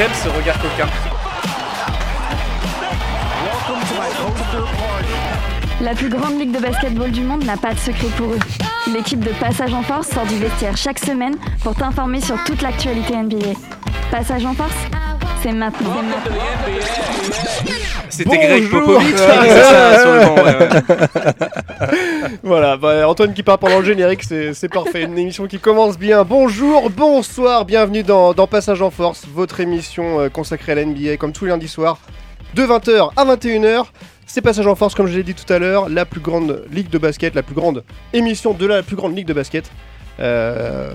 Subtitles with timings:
[0.00, 0.86] Ce regard coquin.
[5.82, 8.38] La plus grande ligue de basketball du monde n'a pas de secret pour eux.
[8.94, 13.14] L'équipe de Passage en Force sort du vestiaire chaque semaine pour t'informer sur toute l'actualité
[13.14, 13.52] NBA.
[14.10, 14.72] Passage en Force,
[15.42, 15.90] c'est maintenant.
[18.08, 20.34] C'était Greg qui sur le banc.
[20.42, 21.48] ouais, ouais.
[22.42, 25.02] Voilà, bah, Antoine qui part pendant le générique, c'est parfait.
[25.04, 26.24] Une émission qui commence bien.
[26.24, 31.16] Bonjour, bonsoir, bienvenue dans, dans Passage en Force, votre émission euh, consacrée à la NBA
[31.16, 31.98] comme tous les lundis soirs,
[32.54, 33.86] de 20h à 21h.
[34.26, 36.88] C'est Passage en Force, comme je l'ai dit tout à l'heure, la plus grande ligue
[36.88, 39.70] de basket, la plus grande émission de la plus grande ligue de basket.
[40.20, 40.90] Euh,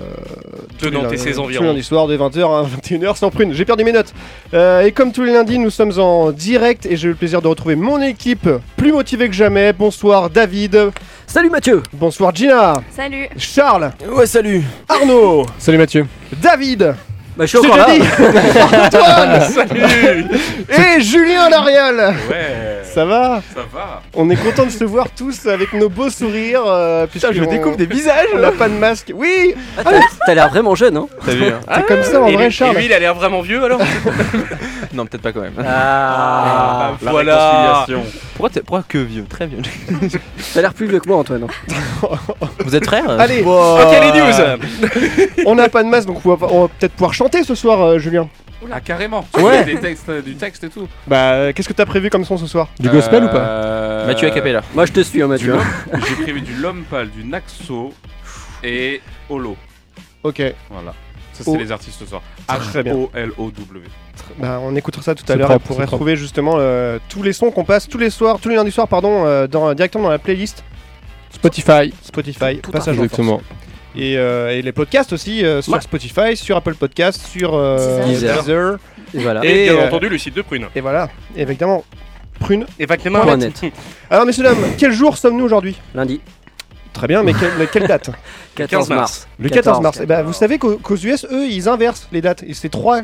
[0.77, 1.63] tous Nantes et ses tous environs.
[1.63, 3.53] les lundis soirs, de 20h à 21h, sans prune.
[3.53, 4.13] J'ai perdu mes notes.
[4.53, 7.47] Euh, et comme tous les lundis, nous sommes en direct et j'ai le plaisir de
[7.47, 9.73] retrouver mon équipe plus motivée que jamais.
[9.73, 10.91] Bonsoir David,
[11.27, 16.05] Salut Mathieu bonsoir Gina, Salut Charles, Ouais salut Arnaud, Salut Mathieu.
[16.41, 16.93] David,
[17.37, 17.87] Bah je suis encore là
[18.85, 20.25] Antoine Salut
[20.69, 22.15] et Julien Larial.
[22.29, 24.01] Ouais, Ça va ça va.
[24.13, 26.63] On est content de se voir tous avec nos beaux sourires.
[26.65, 29.11] Euh, Putain je puisqu'on- découvre des visages On n'a pas de masque.
[29.13, 29.89] Oui, Ah,
[30.25, 32.51] T'as l'air vraiment jeune hein T'as vu hein c'est comme ça en et, vrai, lui,
[32.53, 32.75] Charles.
[32.75, 33.79] et lui, il a l'air vraiment vieux alors
[34.93, 35.53] Non, peut-être pas quand même.
[35.59, 37.85] Ah bah, voilà.
[38.35, 39.59] Pourquoi, t'es- pourquoi que vieux Très vieux?
[40.53, 42.07] T'as l'air plus vieux que moi Antoine hein.
[42.59, 44.25] Vous êtes frères Allez, Ok, les news
[45.45, 47.81] on n'a pas de masque, donc on va, on va peut-être pouvoir chanter ce soir,
[47.81, 48.29] euh, Julien.
[48.71, 49.63] Ah carrément Ouais.
[49.65, 52.37] Des textes, euh, du texte et tout Bah, euh, qu'est-ce que t'as prévu comme son
[52.37, 54.61] ce soir Du gospel ou pas Euh, Mathieu Acapella.
[54.73, 57.93] Moi je te suis hein du Mathieu Lom- J'ai prévu du Lompal, du Naxo
[58.63, 59.57] et Holo.
[60.23, 60.93] Ok, Voilà.
[61.33, 61.51] Ça Oh.
[61.53, 62.21] c'est les artistes ce soir.
[62.47, 62.93] Très bien.
[62.93, 63.81] H-O-L-O-W.
[64.39, 65.91] bah, on écoutera ça tout à C'est l'heure et propre, pour c'est propre.
[65.93, 68.87] retrouver justement euh, tous les sons qu'on passe tous les soirs, tous les lundis soirs,
[68.87, 70.63] pardon, euh, dans, directement dans la playlist
[71.31, 71.93] Spotify.
[72.01, 73.19] Spotify, Tout à passage en force.
[73.19, 73.41] Exactement.
[73.97, 75.81] Et, euh, et les podcasts aussi euh, sur Ouais.
[75.81, 78.39] Spotify, sur Apple Podcasts, sur euh, Deezer.
[78.43, 78.77] Deezer.
[79.13, 80.67] Et voilà Et, Et, bien euh, entendu, le site de Prune.
[80.75, 81.83] Et voilà, et évidemment,
[82.39, 82.65] prune.
[82.79, 82.85] Et.
[84.09, 85.77] Alors messieurs dames, quel jour sommes-nous aujourd'hui?
[85.93, 86.19] Lundi
[86.93, 88.09] Très bien, mais quelle, mais quelle date?
[88.55, 89.27] 14 mars.
[89.37, 89.99] Le 14 mars.
[89.99, 92.43] Et bah, vous savez qu'aux qu'aux US, eux, ils inversent les dates.
[92.43, 93.01] Et c'est 3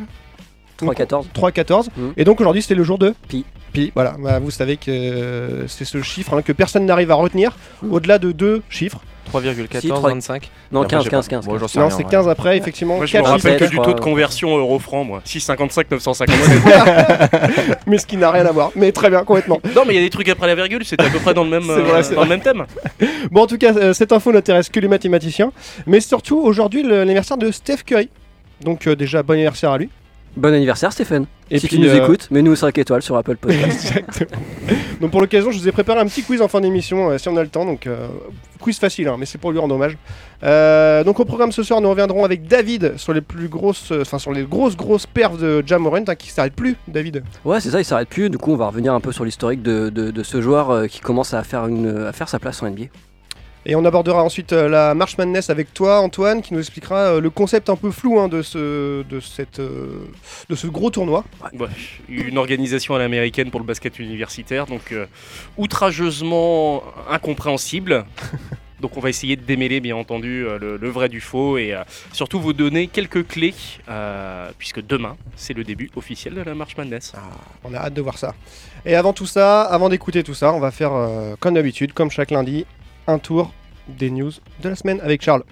[0.78, 2.14] 3 14 3 14 Mhm.
[2.18, 3.46] et donc aujourd'hui c'était le jour de Pi.
[3.74, 4.16] Pi, voilà.
[4.20, 7.94] Bah, vous savez que euh, c'est ce chiffre hein, que personne n'arrive à retenir Mhm.
[7.94, 9.02] au-delà de deux chiffres.
[9.32, 10.50] 3,14, Si, trois- 25.
[10.72, 12.04] Non Après, 15 j'ai 15 pas- 15 Bon, non, c'est ouais.
[12.10, 12.98] 15 après, effectivement.
[12.98, 15.22] Moi, je me rappelle que du taux de conversion euro-franc, moi.
[15.26, 17.78] 6,55, 957.
[17.88, 18.72] mais ce qui n'a rien à voir.
[18.76, 19.60] Mais très bien, complètement.
[19.76, 21.44] non, mais il y a des trucs après la virgule, c'était à peu près dans
[21.44, 22.66] le même, vrai, dans le même thème.
[23.32, 25.52] Bon, en tout cas, euh, cette info n'intéresse que les mathématiciens.
[25.88, 28.10] Mais surtout, aujourd'hui, l'anniversaire de Steph Curry.
[28.62, 29.90] Donc, euh, déjà, bon anniversaire à lui.
[30.38, 33.36] Bon anniversaire Stéphane Et Si puis, tu nous euh, écoutes, mets-nous 5 étoiles sur Apple
[33.36, 34.42] Podcast Exactement.
[35.02, 37.28] Donc pour l'occasion, je vous ai préparé un petit quiz en fin d'émission, euh, si
[37.28, 37.66] on a le temps.
[37.66, 38.08] Donc euh,
[38.60, 39.98] quiz facile, hein, mais c'est pour lui rendre hommage.
[41.06, 44.32] Donc au programme ce soir, nous reviendrons avec David sur les plus grosses, enfin sur
[44.32, 46.78] les grosses grosses perfs de Jamorant hein, qui s'arrête plus.
[46.88, 47.24] David.
[47.44, 49.62] Ouais c'est ça il s'arrête plus Du coup on va revenir un peu sur l'historique
[49.62, 52.70] de, de, de ce joueur qui commence à faire, une, à faire sa place en
[52.70, 52.86] NBA
[53.66, 57.22] Et on abordera ensuite euh, la March Madness avec toi, Antoine, qui nous expliquera euh,
[57.22, 60.08] le concept un peu flou hein, de ce de cette euh,
[60.50, 61.24] de ce gros tournoi.
[61.54, 61.68] Ouais,
[62.10, 65.06] une organisation à l'américaine pour le basket universitaire, donc euh,
[65.58, 68.06] outrageusement incompréhensible.
[68.82, 71.84] Donc on va essayer de démêler bien entendu le, le vrai du faux et euh,
[72.12, 73.54] surtout vous donner quelques clés,
[73.88, 77.14] euh, puisque demain c'est le début officiel de la March Madness.
[77.64, 78.34] On a hâte de voir ça.
[78.86, 82.10] Et avant tout ça, avant d'écouter tout ça, on va faire euh, comme d'habitude, comme
[82.10, 82.66] chaque lundi,
[83.12, 83.54] un tour
[83.88, 85.44] des news de la semaine avec Charles.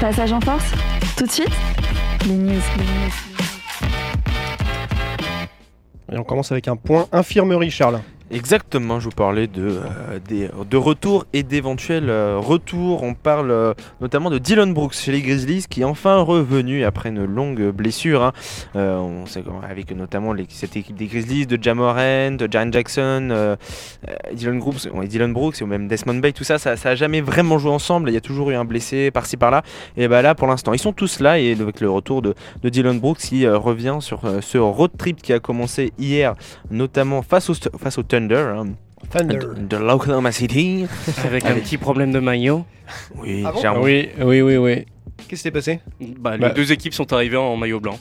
[0.00, 0.70] Passage en Force,
[1.16, 1.50] tout de suite,
[2.26, 2.50] les news.
[2.50, 3.12] les news.
[6.12, 8.00] Et on commence avec un point infirmerie, Charles.
[8.32, 9.78] Exactement, je vous parlais de,
[10.32, 13.04] euh, de retour et d'éventuels euh, retours.
[13.04, 17.10] On parle euh, notamment de Dylan Brooks chez les Grizzlies qui est enfin revenu après
[17.10, 18.24] une longue blessure.
[18.24, 18.32] hein.
[18.74, 23.56] Euh, on sait avec notamment cette équipe des Grizzlies, de Jamoran, de Jaren Jackson,
[24.32, 27.58] Dylan, Brooks, ouais, Dylan Brooks et même Desmond Bay, tout ça, ça n'a jamais vraiment
[27.58, 28.10] joué ensemble.
[28.10, 29.62] Il y a toujours eu un blessé par-ci par-là.
[29.96, 32.34] Et bah là, pour l'instant, ils sont tous là et avec le retour de,
[32.64, 36.34] Dylan Brooks qui revient sur ce road trip qui a commencé hier,
[36.72, 38.36] notamment face au, face au Thunder.
[38.56, 38.66] hein,
[39.10, 39.36] Thunder.
[39.38, 40.86] de, de l'Oklahoma City.
[41.24, 42.64] Avec un petit problème de maillot.
[43.16, 43.82] Oui, Ah bon.
[43.82, 44.86] Oui, oui, oui, oui.
[45.18, 45.80] Qu'est-ce qui s'est passé?
[46.00, 46.50] Bah, les Bah.
[46.50, 47.98] deux équipes sont arrivées en maillot blanc.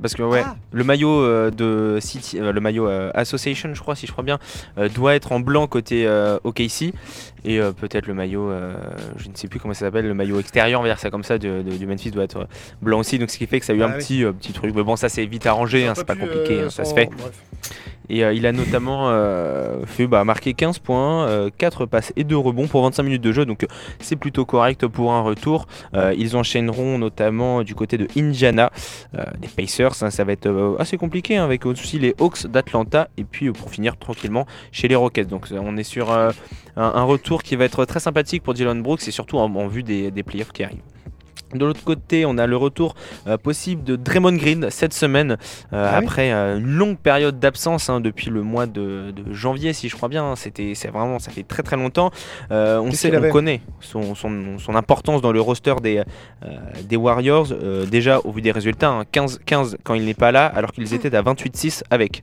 [0.00, 0.54] Parce que ouais, Ah.
[0.70, 4.22] le maillot euh, de City, euh, le maillot euh, Association, je crois, si je crois
[4.22, 4.38] bien,
[4.78, 6.92] euh, doit être en blanc côté euh, OKC
[7.44, 8.74] et euh, peut-être le maillot, euh,
[9.16, 11.24] je ne sais plus comment ça s'appelle, le maillot extérieur, on va dire ça comme
[11.24, 12.46] ça, de, de- du Memphis doit être
[12.80, 13.18] blanc aussi.
[13.18, 13.98] Donc ce qui fait que ça a eu Ah un oui.
[13.98, 14.72] petit euh, petit truc.
[14.72, 17.08] Mais bon, ça c'est vite arrangé, hein, c'est pas compliqué, euh, hein, ça se fait.
[18.10, 22.24] Et euh, il a notamment euh, fait bah, marquer 15 points, euh, 4 passes et
[22.24, 23.44] 2 rebonds pour 25 minutes de jeu.
[23.44, 23.66] Donc euh,
[24.00, 25.66] c'est plutôt correct pour un retour.
[25.94, 28.70] Euh, ils enchaîneront notamment du côté de Indiana,
[29.16, 30.02] euh, les Pacers.
[30.02, 33.08] hein, ça va être euh, assez compliqué hein, avec aussi les Hawks d'Atlanta.
[33.16, 35.28] Et puis euh, pour finir tranquillement chez les Rockets.
[35.28, 36.30] Donc euh, on est sur euh,
[36.76, 40.10] un, retour qui va être très sympathique pour Dylan Brooks et surtout en, vue des,
[40.10, 40.97] des qui arrivent.
[41.54, 42.94] De l'autre côté, on a le retour
[43.26, 45.38] euh, possible de Draymond Green cette semaine,
[45.72, 49.32] euh, Ah oui après euh, une longue période d'absence hein, depuis le mois de, de
[49.32, 50.24] janvier, si je crois bien.
[50.24, 50.36] hein.
[50.36, 52.10] C'était, c'est vraiment, ça fait très très longtemps.
[52.50, 56.02] On sait, on connaît son, son, son importance dans le roster des,
[56.84, 57.48] des Warriors.
[57.90, 60.92] déjà au vu des résultats, hein, 15, 15 quand il n'est pas là, alors qu'ils
[60.94, 62.20] étaient à 28-6 avec.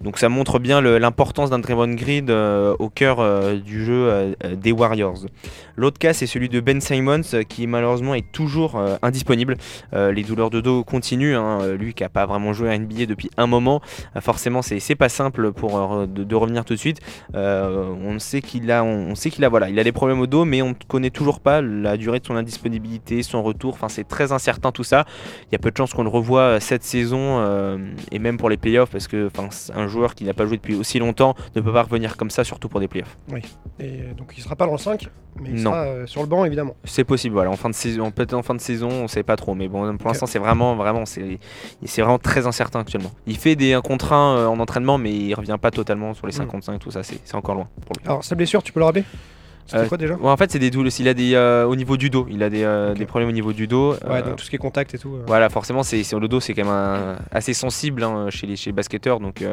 [0.00, 4.32] Donc ça montre bien l'importance d'un Draymond Green euh, au cœur euh, du jeu euh,
[4.44, 5.26] euh, des Warriors.
[5.76, 9.56] L'autre cas, c'est celui de Ben Simons, qui malheureusement est toujours indisponible.
[9.92, 11.36] Les douleurs de dos continuent.
[11.36, 11.76] hein.
[11.78, 13.80] Lui qui n'a pas vraiment joué à NBA depuis un moment,
[14.20, 16.98] forcément, c'est pas simple pour de, revenir tout de suite.
[17.32, 20.44] On sait qu'il a, on, sait qu'il a, voilà, il a des problèmes au dos,
[20.44, 23.74] mais on ne connaît toujours pas la durée de son indisponibilité, son retour.
[23.74, 25.04] Enfin, c'est très incertain tout ça.
[25.44, 27.78] Il y a peu de chances qu'on le revoie cette saison
[28.10, 30.56] et même pour les playoffs, parce que, enfin, c'est un joueur qui n'a pas joué
[30.58, 33.16] depuis aussi longtemps ne peut pas revenir comme ça, surtout pour des playoffs.
[33.32, 33.40] Et
[33.80, 35.08] euh, donc il sera pas dans le 5,
[35.40, 35.70] mais il Non.
[35.70, 36.74] sera euh, sur le banc évidemment.
[36.84, 39.36] C'est possible, voilà, en fin de saison, peut-être en fin de saison, on sait pas
[39.36, 41.38] trop, mais bon, pour l'instant, c'est vraiment, vraiment, c'est,
[41.98, 43.10] vraiment très incertain actuellement.
[43.26, 46.26] Il fait des un contre un, euh, en entraînement, mais il revient pas totalement sur
[46.26, 46.36] les Mm.
[46.38, 48.04] 55, tout ça, c'est, c'est encore loin pour lui.
[48.06, 49.04] Alors sa blessure, tu peux le rappeler?
[49.68, 50.90] C'était Euh, quoi déjà Ouais, en fait, c'est des douleurs.
[50.98, 53.32] Il a des euh, au niveau du dos, il a des, euh, des problèmes au
[53.32, 53.94] niveau du dos.
[54.08, 55.14] Ouais, donc tout ce qui est contact et tout.
[55.26, 58.56] Voilà, forcément, c'est sur le dos, c'est quand même un- assez sensible hein, chez, les,
[58.56, 59.20] chez les basketteurs.
[59.20, 59.44] Donc,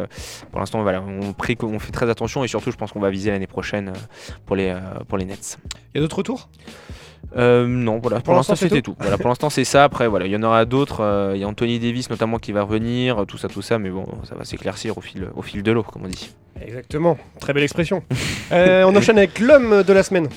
[0.51, 3.09] pour l'instant, voilà, on, prie, on fait très attention et surtout, je pense qu'on va
[3.09, 3.91] viser l'année prochaine
[4.45, 4.73] pour les,
[5.09, 5.57] pour les Nets.
[5.93, 6.49] Il y a d'autres retours?
[7.37, 8.95] Euh, non, voilà, pour, l'instant, c'était tout.
[8.99, 9.83] Voilà, pour l'instant, c'est ça.
[9.83, 11.01] Après, voilà, il y en aura d'autres.
[11.01, 13.79] euh, Il y a Anthony Davis notamment qui va revenir, tout ça, tout ça.
[13.79, 16.31] Mais bon, ça va s'éclaircir au fil, au fil de l'eau, comme on dit.
[16.61, 18.03] Exactement, très belle expression.
[18.51, 20.27] Euh, on enchaîne avec l'homme de la semaine.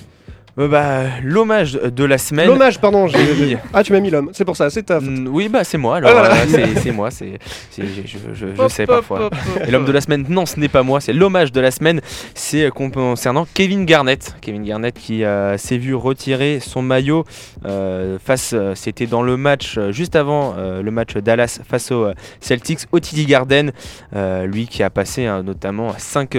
[0.59, 2.49] Euh, bah, l'hommage de la semaine.
[2.49, 3.07] L'hommage, pardon.
[3.07, 3.59] j'ai-.
[3.73, 5.09] Ah, tu m'as mis l'homme, c'est pour ça, c'est ta faute.
[5.09, 5.97] Mm, Oui, bah c'est moi.
[5.99, 6.35] Alors, Ah, voilà.
[6.35, 7.11] euh, c'est- c'est moi.
[7.13, 7.39] C'est,
[7.71, 9.27] c'est- je, je- je- je Hop, sais parfois.
[9.27, 11.61] hop, hop, Et l'homme de la semaine, non, ce n'est pas moi, c'est l'hommage de
[11.61, 12.01] la semaine.
[12.35, 14.35] C'est euh, concernant Kevin Garnett.
[14.41, 17.25] Kevin Garnett qui euh, s'est vu retirer son maillot
[17.65, 21.93] euh, face, euh, c'était dans le match euh, juste avant euh, le match Dallas face
[21.93, 23.71] aux euh, Celtics au TD Garden.
[24.17, 26.37] Euh, lui qui a passé hein, notamment 5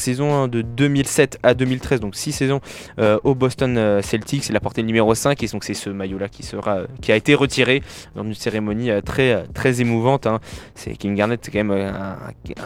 [0.00, 2.60] saisons hein, de 2007 à 2013, donc 6 saisons
[2.98, 4.48] euh, au Boston euh, Celtics.
[4.48, 7.12] Il a porté le numéro 5 et donc c'est ce maillot-là qui, sera, euh, qui
[7.12, 7.82] a été retiré
[8.14, 10.26] dans une cérémonie euh, très, très émouvante.
[10.26, 10.40] hein.
[10.74, 12.16] C'est Kevin Garnett, c'est quand même un,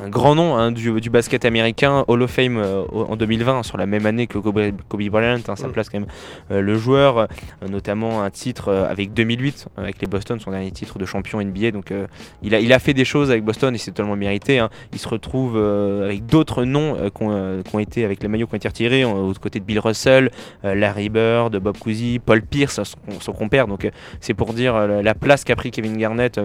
[0.05, 2.63] un grand nom hein, du, du basket américain, Hall of Fame
[2.93, 5.39] en 2020, sur la même année que Kobe, Kobe Bryant.
[5.49, 5.73] hein, ça Mm.
[5.73, 6.09] place quand même
[6.49, 7.27] le joueur,
[7.69, 11.71] notamment un titre avec 2008, euh, avec les Boston, son dernier titre de champion NBA.
[11.73, 12.07] Donc euh,
[12.43, 14.59] il, a, il a fait des choses avec Boston et c'est totalement mérité.
[14.59, 14.71] hein.
[14.93, 18.55] Il se retrouve euh, avec d'autres noms euh, qui ont, été avec les maillots qui
[18.55, 20.31] ont été retirés, aux côtés de Bill Russell,
[20.77, 23.67] Larry Bird, Bob Cousy, Paul Pierce, son, son compère.
[23.67, 23.91] Donc euh,
[24.21, 26.41] c'est pour dire euh, la place qu'a pris Kevin Garnett.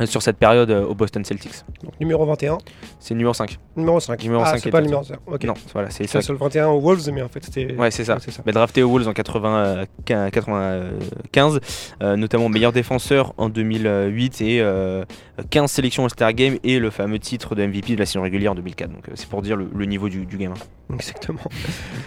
[0.00, 1.62] Euh, sur cette période euh, au Boston Celtics.
[1.82, 2.58] Donc, numéro 21,
[2.98, 3.58] C'est le numéro 5.
[3.76, 4.22] numéro 5.
[4.22, 5.18] Numéro ah, 5 c'est est pas le numéro 5.
[5.26, 5.44] Ok.
[5.44, 6.20] Non, voilà, c'est ça.
[6.28, 7.74] le 21 aux Wolves, mais en fait c'était.
[7.74, 8.14] Ouais, c'est ça.
[8.14, 8.42] Ouais, ça.
[8.46, 11.60] Mais drafté aux Wolves en 80, euh, 95,
[12.02, 15.04] euh, notamment meilleur défenseur en 2008 et euh,
[15.50, 18.54] 15 sélections All-Star Game et le fameux titre de MVP de la saison régulière en
[18.54, 18.90] 2004.
[18.90, 20.54] Donc euh, c'est pour dire le, le niveau du, du gamin.
[20.92, 21.40] Exactement.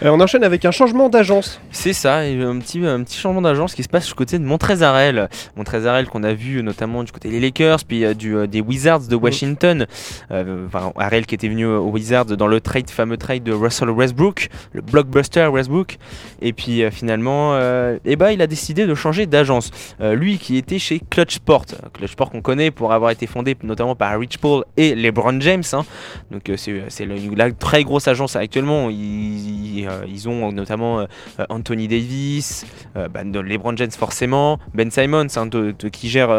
[0.04, 1.60] Euh, on enchaîne avec un changement d'agence.
[1.72, 5.28] C'est ça, un petit, un petit changement d'agence qui se passe du côté de Montrezarel.
[5.56, 9.08] Montrezarel qu'on a vu notamment du côté des Lakers, puis euh, du, euh, des Wizards
[9.08, 9.86] de Washington.
[10.30, 13.90] Euh, Enfin, Harrell qui était venu aux Wizards dans le trade, fameux trade de Russell
[13.90, 15.98] Westbrook, le blockbuster Westbrook.
[16.42, 17.56] Et puis finalement,
[18.04, 19.70] eh ben, il a décidé de changer d'agence.
[20.00, 21.64] Lui qui était chez Clutch Sport.
[21.92, 25.62] Clutch Sport qu'on connaît pour avoir été fondé notamment par Rich Paul et LeBron James.
[25.72, 25.84] hein.
[26.30, 27.06] Donc c'est
[27.36, 28.88] la très grosse agence actuellement.
[28.90, 31.06] Ils, ont notamment
[31.48, 36.30] Anthony Davis, bah, LeBron James forcément, Ben Simons hein, de- de- qui gère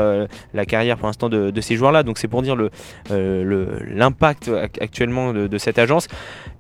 [0.53, 2.03] la carrière pour l'instant de, de ces joueurs-là.
[2.03, 2.69] Donc c'est pour dire le,
[3.12, 6.07] euh, le- l'impact ac- actuellement de, de cette agence.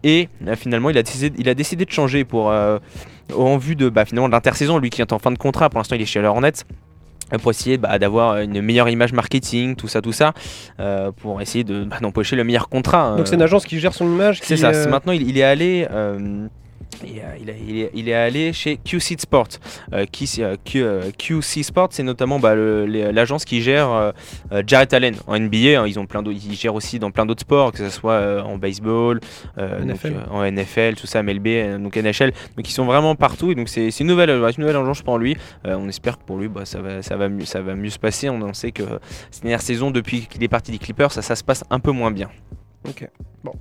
[0.03, 2.77] Et euh, finalement, il a décidé, il a décidé de changer pour euh,
[3.35, 4.77] en vue de bah, finalement de l'intersaison.
[4.77, 6.51] Lui qui est en fin de contrat, pour l'instant il est chez les Hornets.
[7.43, 10.33] Pour essayer bah, d'avoir une meilleure image marketing, tout ça, tout ça,
[10.79, 13.15] euh, pour essayer de, bah, d'empocher le meilleur contrat.
[13.17, 14.39] Donc c'est une agence qui gère son image.
[14.41, 14.69] c'est ça.
[14.87, 15.87] euh, Maintenant, il, il est allé.
[17.03, 19.47] Euh, il, a- est, il est allé chez QC Sport.
[19.93, 24.11] Euh, qui, euh, Q- euh, QC Sport, c'est notamment bah, l'agence qui gère euh,
[24.65, 25.79] Jarrett Allen en NBA.
[25.81, 25.87] hein.
[25.87, 29.19] ils ont plein ils gèrent aussi dans plein d'autres sports, que ce soit en baseball,
[29.57, 29.97] donc,
[30.31, 32.31] en NFL, tout ça, MLB, donc NHL.
[32.57, 33.51] Donc ils sont vraiment partout.
[33.51, 35.37] Et donc c'est une nouvelle, une nouvelle agence pour lui.
[35.65, 37.99] On espère que pour lui, bah, ça va, ça va mieux, ça va mieux se
[37.99, 38.29] passer.
[38.29, 38.83] On, on sait que
[39.31, 41.91] cette dernière saison, depuis qu'il est parti des Clippers, ça, ça se passe un peu
[41.91, 42.29] moins bien.
[42.87, 43.07] Ok.
[43.43, 43.53] Bon.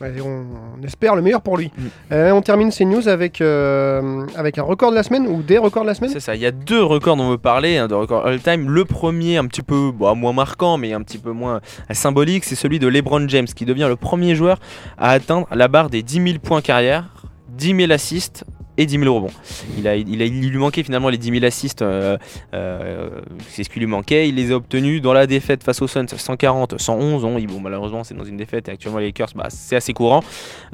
[0.00, 0.44] Ouais, on,
[0.76, 1.70] on espère le meilleur pour lui.
[1.76, 1.82] Mm.
[2.12, 5.56] Euh, on termine ces news avec, euh, avec un record de la semaine ou des
[5.56, 7.78] records de la semaine C'est ça, il y a deux records dont on veut parler,
[7.78, 8.68] hein, de records all-time.
[8.68, 11.60] Le premier, un petit peu bon, moins marquant, mais un petit peu moins
[11.90, 14.58] euh, symbolique, c'est celui de LeBron James, qui devient le premier joueur
[14.98, 17.08] à atteindre la barre des 10 000 points carrière,
[17.50, 18.44] 10 000 assists
[18.76, 19.30] et 10 000 rebonds.
[19.78, 22.16] Il, a, il, a- il lui manquait finalement les 10 000 assists, euh,
[22.54, 23.08] euh,
[23.48, 24.28] c'est ce qui lui manquait.
[24.28, 27.22] Il les a obtenus dans la défaite face aux Suns, 140, 111.
[27.46, 30.22] Bon, malheureusement, c'est dans une défaite et actuellement les Lakers, bah, c'est assez courant.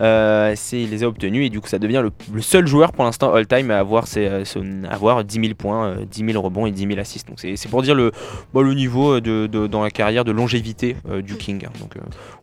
[0.00, 3.04] Euh, il les a obtenus et du coup, ça devient le, le seul joueur pour
[3.04, 4.44] l'instant all-time à avoir, ses, euh,
[4.88, 7.28] avoir 10 000 points, euh, 10 000 rebonds et 10 000 assists.
[7.28, 8.12] Donc, c'est pour dire le,
[8.54, 11.64] bah, le niveau de, de- dans la carrière de longévité du King.
[11.66, 11.70] hein.
[11.80, 11.94] Donc,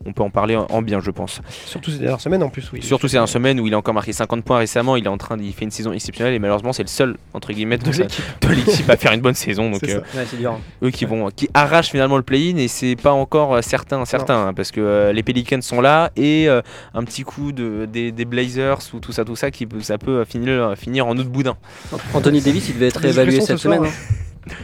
[0.04, 1.40] on peut en parler en, en bien, je pense.
[1.66, 2.70] Surtout ces dernières semaines en plus.
[2.72, 2.82] Oui.
[2.82, 4.96] Surtout, c'est un semaine où il a encore marqué 50 points récemment.
[4.96, 7.16] Il est en train, de- il fait une saison exceptionnelle et malheureusement, c'est le seul
[7.34, 7.90] entre guillemets de,
[8.50, 8.88] l'équipe.
[8.90, 9.70] à faire une bonne saison.
[9.70, 10.00] Donc, euh.
[10.14, 10.24] Ouais,
[10.82, 14.48] eux qui vont, qui arrachent finalement le play-in et c'est pas encore euh, certain, certain
[14.48, 16.60] hein, parce que euh, les Pelicans sont là et euh,
[16.94, 19.98] un petit coup de, des, des Blazers ou tout ça, tout ça, qui peut, ça
[19.98, 21.56] peut finir, finir en autre boudin.
[22.14, 23.90] Anthony Davis, il devait être évalué cette ce soir, semaine.
[23.90, 24.14] hein.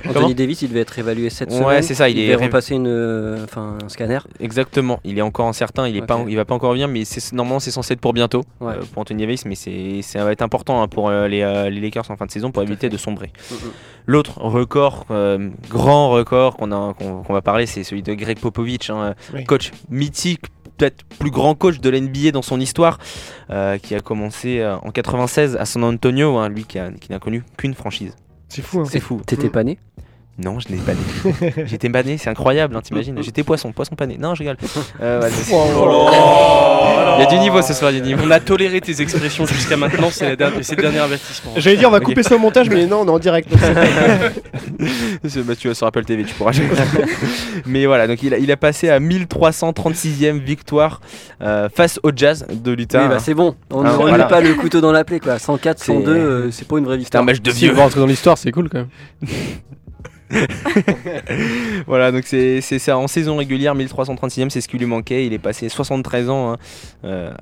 [0.09, 1.83] Anthony Davis, il devait être évalué cette Ouais, semaine.
[1.83, 4.19] c'est ça, il est devait ré- repasser une, euh, enfin, un scanner.
[4.41, 7.33] Exactement, il est encore incertain, il est pas, il va pas encore revenir, mais c'est
[7.33, 8.75] normalement c'est censé être pour bientôt Ouais.
[8.75, 11.71] euh, pour Anthony Davis, mais c'est ça va être important hein, pour euh, les, euh,
[11.71, 12.91] les Lakers en fin de saison pour Tout éviter fait.
[12.91, 13.33] de sombrer.
[13.51, 13.57] Mhm.
[14.07, 18.39] L'autre record, euh, grand record qu'on a qu'on qu'on va parler, c'est celui de Greg
[18.39, 19.45] Popovich, hein, Oui.
[19.45, 20.43] coach mythique,
[20.77, 22.99] peut-être plus grand coach de l'NBA dans son histoire,
[23.51, 27.11] euh, qui a commencé euh, en 96 à San Antonio, hein, lui qui a- qui
[27.13, 28.15] n'a connu qu'une franchise.
[28.55, 28.81] C'est fou.
[28.81, 28.85] Hein.
[28.89, 29.21] C'est fou.
[29.27, 29.79] T'étais pas né?
[30.37, 31.55] Non, je n'ai pas né.
[31.67, 33.17] J'étais pané, c'est incroyable, hein, t'imagines.
[33.23, 34.17] J'étais poisson, poisson pané.
[34.19, 34.57] Non, je rigole.
[35.01, 36.11] Euh, ouais, c'est- Oh.
[37.17, 38.23] Il y a du niveau ce soir, il y a du niveau.
[38.27, 41.53] On a toléré tes expressions jusqu'à maintenant, c'est la dernière- c'est le dernier avertissement.
[41.57, 43.49] J'allais dire on va couper ça au montage, mais non, on est en direct.
[43.49, 43.61] donc
[45.23, 46.51] c'est- C'est- bah, tu vas sur Apple TV, tu pourras.
[47.67, 51.01] Mais voilà, donc il a, il a passé à 1336e victoire
[51.43, 53.03] euh, face au Jazz de l'Utah.
[53.05, 53.55] Oui, bah c'est bon.
[53.71, 54.19] On Ah, ne voilà.
[54.19, 55.39] met pas le couteau dans la plaie, quoi.
[55.39, 57.25] 104, C'est- 102, euh, c'est pas une vraie C'était un victoire.
[57.25, 57.81] match de Si on vieux.
[57.81, 58.89] rentrer dans l'histoire, c'est cool quand même.
[61.87, 65.27] voilà, donc c'est ça en saison régulière, 1336e, c'est ce qui lui manquait.
[65.27, 66.57] Il est passé 73 ans hein,
[67.05, 67.33] euh,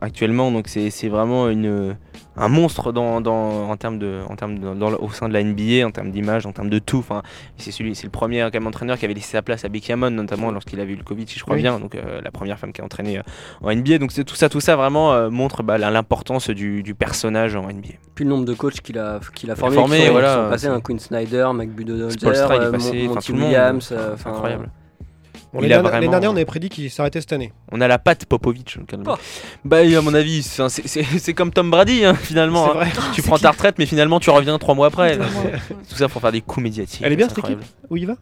[0.00, 1.96] actuellement, donc c'est vraiment une,
[2.36, 5.32] un monstre dans, dans- en termes de, en termes de- dans le- au sein de
[5.34, 6.98] la NBA, en termes d'image, en termes de tout.
[6.98, 7.22] Enfin,
[7.56, 9.92] c'est celui, c'est le premier quand même entraîneur qui avait laissé sa place à Becky
[9.92, 11.62] Hammon, notamment lorsqu'il avait eu le Covid, si je crois Oui.
[11.62, 11.78] bien.
[11.78, 13.22] Donc euh, la première femme qui a entraîné euh,
[13.62, 13.98] en NBA.
[13.98, 17.94] Donc tout ça, tout ça vraiment euh, montre bah, l'importance du, du personnage en NBA.
[18.14, 20.12] Puis le nombre de coachs qu'il a, qu'il a Il a formé, formé, qui sont,
[20.12, 23.32] voilà, qui sont passés, un Quinn Snyder, Mike Budenholzer, euh, Mon- Monty.
[23.32, 23.90] Williams.
[23.92, 24.70] Euh, incroyable.
[25.54, 27.52] Bon, Il vraiment- Les dernières, on avait prédit qu'il s'arrêtait cette année.
[27.70, 28.76] On a la patte Popovic.
[29.06, 29.14] Oh.
[29.64, 32.64] Bah, à mon avis, c'est c'est- c'est- c'est comme Tom Brady, hein, finalement.
[32.66, 32.74] C'est hein.
[32.74, 32.88] vrai.
[33.14, 35.16] Tu prends ta retraite, mais finalement, tu reviens trois mois après.
[35.16, 37.02] Tout ça pour faire des coups médiatiques.
[37.04, 37.62] Elle est bien c'est cette incroyable.
[37.88, 38.14] Où il va?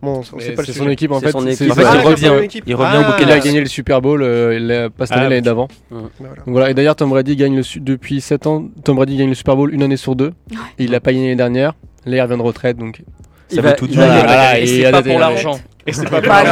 [0.00, 0.72] Bon, pas C'est sujet.
[0.78, 1.32] son équipe en C'est fait.
[1.32, 1.72] son équipe.
[1.72, 2.44] En fait, il il Ah, revient.
[2.44, 2.64] équipe.
[2.68, 5.06] Il revient Ah, au bouquet Il a gagné le Super Bowl, euh, il l'a pas
[5.06, 5.66] cette Ah, année, l'année d'avant.
[5.90, 6.08] Voilà.
[6.36, 6.70] Donc voilà.
[6.70, 8.66] Et d'ailleurs, Tom Brady gagne le su- depuis 7 ans.
[8.84, 10.32] Tom Brady gagne le Super Bowl une année sur deux.
[10.78, 11.72] Et il l'a pas gagné l'année dernière.
[12.06, 13.02] Là, il revient de retraite, donc.
[13.50, 14.00] il Ça va- veut tout il dire.
[14.02, 15.58] va- Voilà, Voilà, et il c'est a pas pour l'argent.
[15.88, 16.42] Et c'est pas Bah,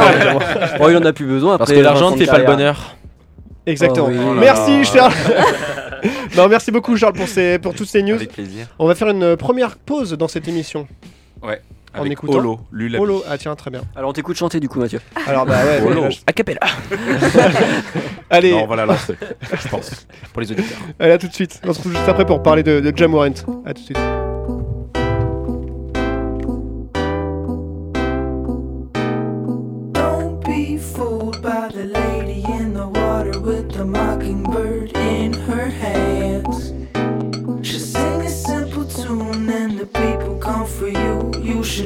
[0.77, 2.39] pour Oh, il en a plus besoin Parce après que l'argent 20 ne fait pas
[2.39, 2.95] le bonheur.
[3.65, 4.07] Exactement.
[4.09, 4.19] Oh oui.
[4.19, 4.83] Oh là merci là.
[4.83, 5.13] Charles.
[6.37, 8.15] non, merci beaucoup Charles pour, ces, pour toutes ces news.
[8.15, 8.67] Avec plaisir.
[8.79, 10.87] On va faire une première pause dans cette émission.
[11.41, 12.37] En Avec écoutant.
[12.37, 13.01] Olo, Lulabi.
[13.03, 13.81] Holo, ah tiens, très bien.
[13.95, 14.99] Alors on t'écoute chanter du coup, Mathieu.
[15.25, 16.03] Alors bah ouais, Polo.
[16.03, 16.59] ouais, A cappella.
[18.29, 20.05] allez, Non, on va la lancer, je pense.
[20.31, 20.77] Pour les auditeurs.
[20.99, 21.59] allez à tout de suite.
[21.63, 23.25] On se retrouve juste après pour parler de, de Jamorant.
[23.65, 23.97] À tout de suite.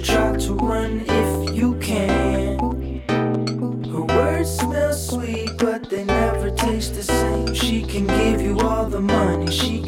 [0.01, 2.57] Try to run if you can.
[3.91, 7.53] Her words smell sweet, but they never taste the same.
[7.53, 9.80] She can give you all the money, she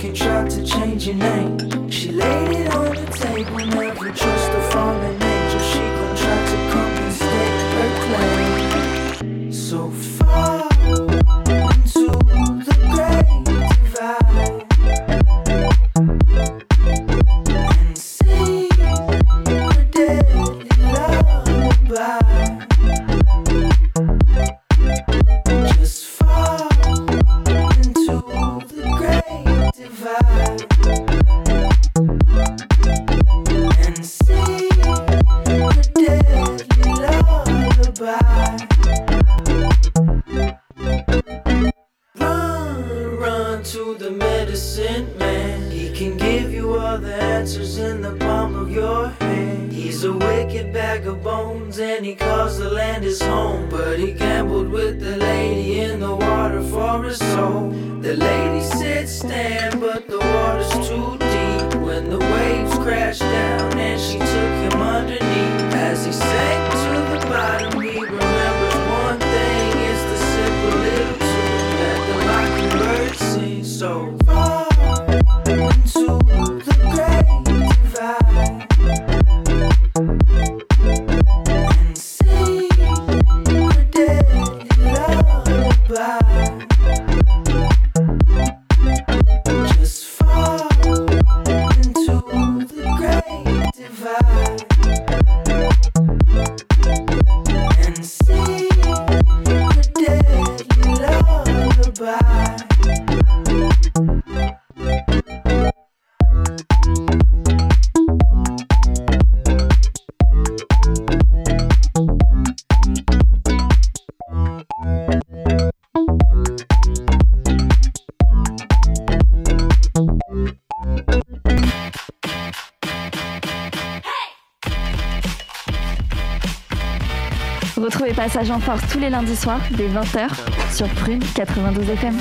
[128.43, 130.27] Passage en Force tous les lundis soirs dès 20h
[130.75, 132.13] sur Prune 92 FM.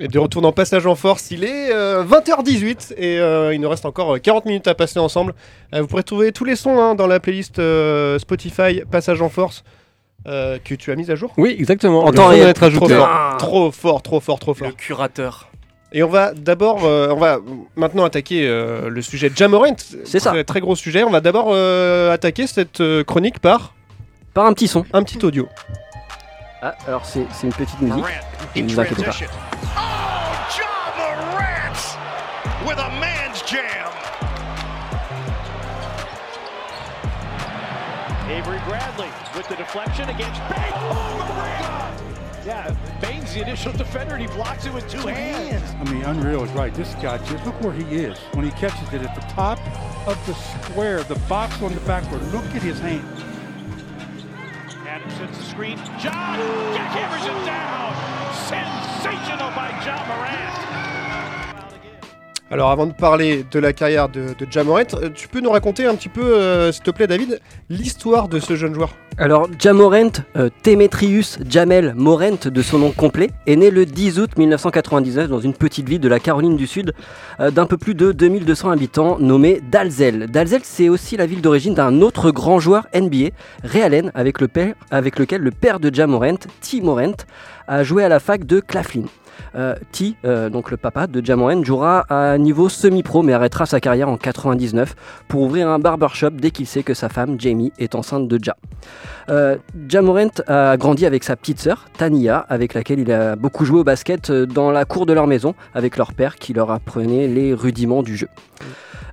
[0.00, 3.68] Et de retour dans Passage en Force, il est euh, 20h18 et euh, il nous
[3.68, 5.34] reste encore euh, 40 minutes à passer ensemble.
[5.72, 9.28] Euh, vous pourrez trouver tous les sons hein, dans la playlist euh, Spotify Passage en
[9.28, 9.62] Force
[10.26, 11.32] euh, que tu as mise à jour.
[11.36, 12.04] Oui, exactement.
[12.04, 12.52] En temps réel.
[12.52, 12.94] Trop ajouté.
[12.96, 14.66] fort, trop fort, trop fort, trop fort.
[14.66, 15.49] Le curateur.
[15.92, 17.38] Et on va d'abord, euh, on va
[17.74, 19.74] maintenant attaquer euh, le sujet de Jamorant.
[20.04, 20.30] C'est ça.
[20.30, 21.02] Très, très gros sujet.
[21.02, 23.74] On va d'abord euh, attaquer cette euh, chronique par
[24.32, 24.84] Par un petit son.
[24.92, 25.48] un petit audio.
[26.62, 28.04] Ah, alors c'est c'est une petite musique.
[28.54, 29.10] Ne vous inquiétez pas.
[29.12, 29.80] Oh,
[30.56, 33.88] John Morant with a man's jam.
[38.30, 40.72] Avery Bradley with the deflection against Bain.
[40.92, 41.99] Oh!
[42.46, 45.74] Yeah, Bain's the initial defender, and he blocks it with two hands.
[45.78, 46.72] I mean, Unreal is right.
[46.72, 49.58] This guy, just look where he is when he catches it at the top
[50.08, 52.22] of the square, the box on the backboard.
[52.32, 53.06] Look at his hand.
[54.88, 55.76] Adams sets the screen.
[55.98, 57.94] John hammers it down.
[58.48, 60.89] Sensational by John Morant.
[62.50, 65.94] Alors avant de parler de la carrière de, de euh, tu peux nous raconter un
[65.94, 68.90] petit peu, euh, s'il te plaît David, l'histoire de ce jeune joueur?
[69.22, 74.30] Alors, Jamorant, euh, Demetrius Jamel Morant de son nom complet, est né le 10 août
[74.38, 76.94] 1999 dans une petite ville de la Caroline du Sud
[77.38, 80.26] euh, d'un peu plus de 2200 habitants nommée Dalzell.
[80.30, 83.28] Dalzell, c'est aussi la ville d'origine d'un autre grand joueur NBA,
[83.62, 86.80] Ray Allen, avec, lequel le père de Jamorant, T.
[86.80, 87.12] Morant,
[87.68, 89.04] a joué à la fac de Claflin.
[89.54, 93.80] Euh, T, euh, donc le papa de Jamorant, jouera à niveau semi-pro mais arrêtera sa
[93.80, 94.94] carrière en 99
[95.28, 98.56] pour ouvrir un barbershop dès qu'il sait que sa femme Jamie est enceinte de Ja.
[99.28, 99.56] Euh,
[100.46, 104.30] a grandi avec sa petite sœur Tania, avec laquelle il a beaucoup joué au basket
[104.30, 108.02] euh, dans la cour de leur maison avec leur père qui leur apprenait les rudiments
[108.02, 108.28] du jeu.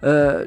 [0.04, 0.46] Euh,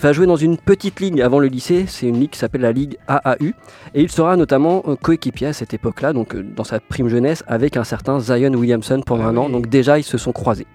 [0.00, 2.72] va jouer dans une petite ligue avant le lycée, c'est une ligue qui s'appelle la
[2.72, 3.52] Ligue AAU,
[3.94, 7.84] et il sera notamment coéquipier à cette époque-là, donc dans sa prime jeunesse, avec un
[7.84, 10.66] certain Zion Williamson pendant un an, donc déjà ils se sont croisés.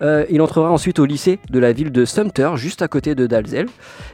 [0.00, 3.26] Euh, il entrera ensuite au lycée de la ville de Sumter, juste à côté de
[3.26, 3.66] Dalzell,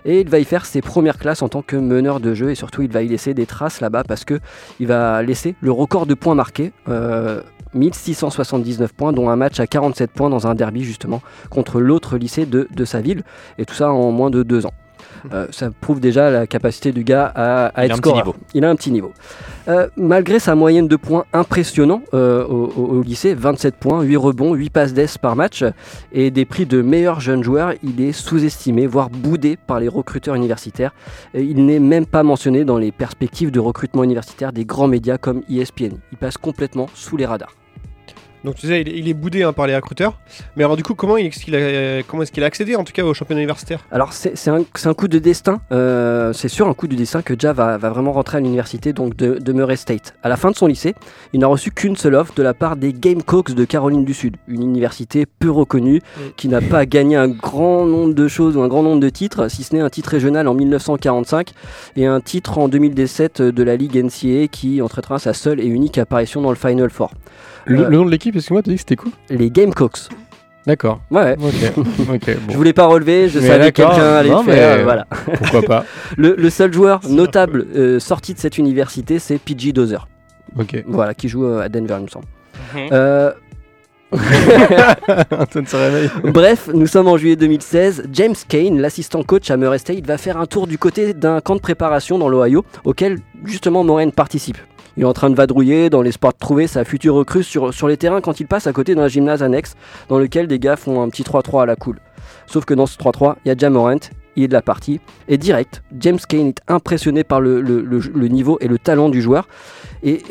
[0.04, 2.54] et il va y faire ses premières classes en tant que meneur de jeu, et
[2.54, 4.40] surtout il va y laisser des traces là-bas parce que
[4.80, 7.42] il va laisser le record de points marqués, euh,
[7.74, 12.46] 1679 points, dont un match à 47 points dans un derby justement contre l'autre lycée
[12.46, 13.22] de, de sa ville,
[13.58, 14.72] et tout ça en moins de deux ans.
[15.32, 18.26] Euh, ça prouve déjà la capacité du gars à, à être un petit scoreur.
[18.26, 18.36] niveau.
[18.54, 19.12] Il a un petit niveau.
[19.68, 24.70] Euh, malgré sa moyenne de points impressionnant euh, au, lycée, 27 points, 8 rebonds, 8
[24.70, 25.64] passes d'ess par match,
[26.12, 30.34] et des prix de meilleur jeune joueur, il est sous-estimé, voire boudé par les recruteurs
[30.34, 30.92] universitaires.
[31.32, 35.16] Et il n'est même pas mentionné dans les perspectives de recrutement universitaire des grands médias
[35.16, 35.96] comme ESPN.
[36.12, 37.52] Il passe complètement sous les radars.
[38.44, 40.18] Donc tu disais, il, est- il est boudé hein, par les recruteurs.
[40.56, 42.84] Mais alors du coup, comment, est-ce qu'il a, euh, comment est-ce qu'il a accédé en
[42.84, 43.80] tout cas au championnat universitaire?
[43.90, 46.94] Alors c'est c'est un, c'est un coup de destin, euh, c'est sûr un coup de
[46.94, 50.14] destin que Ja va, va vraiment rentrer à l'université donc de, de Murray State.
[50.22, 50.94] À la fin de son lycée,
[51.32, 54.36] il n'a reçu qu'une seule offre de la part des Gamecocks de Caroline du Sud,
[54.46, 56.00] une université peu reconnue
[56.36, 59.48] qui n'a pas gagné un grand nombre de choses ou un grand nombre de titres,
[59.48, 61.50] si ce n'est un titre régional en 1945
[61.96, 65.96] et un titre en 2017 de la Ligue NCAA qui entraînera sa seule et unique
[65.98, 67.10] apparition dans le Final Four.
[67.66, 70.08] Le, Euh, le nom de l'équipe, excuse-moi, t'as dit que c'était quoi Les Gamecocks.
[70.66, 71.00] D'accord.
[71.10, 71.36] Ouais, ouais.
[71.38, 71.86] Ok.
[72.14, 72.22] ok.
[72.26, 72.54] Je Bon.
[72.54, 75.06] voulais pas relever, je Mais savais que quelqu'un allait Non, le faire, mais- voilà.
[75.38, 75.84] Pourquoi pas
[76.16, 80.06] Le, le seul joueur notable euh, sorti de cette université, c'est PG Dozer.
[80.58, 80.82] Ok.
[80.86, 82.26] Voilà, qui joue euh, à Denver, il me semble.
[82.74, 82.88] Mhm.
[82.92, 83.32] Euh,
[84.14, 86.30] se.
[86.30, 88.04] Bref, nous sommes en juillet 2016.
[88.12, 91.56] James Kane, l'assistant coach à Murray State, va faire un tour du côté d'un camp
[91.56, 94.58] de préparation dans l'Ohio auquel justement Moraine participe.
[94.96, 97.96] Il est en train de vadrouiller dans l'espoir de trouver sa future recrue sur, les
[97.96, 99.74] terrains quand il passe à côté d'un gymnase annexe
[100.08, 101.98] dans lequel des gars font un petit 3-3 à la cool.
[102.46, 103.98] Sauf que dans ce 3-3, il y a Jamorant,
[104.36, 107.60] il est de la partie, et direct, James Kane est impressionné par le,
[108.28, 109.48] niveau et le talent du joueur,
[110.02, 110.22] et,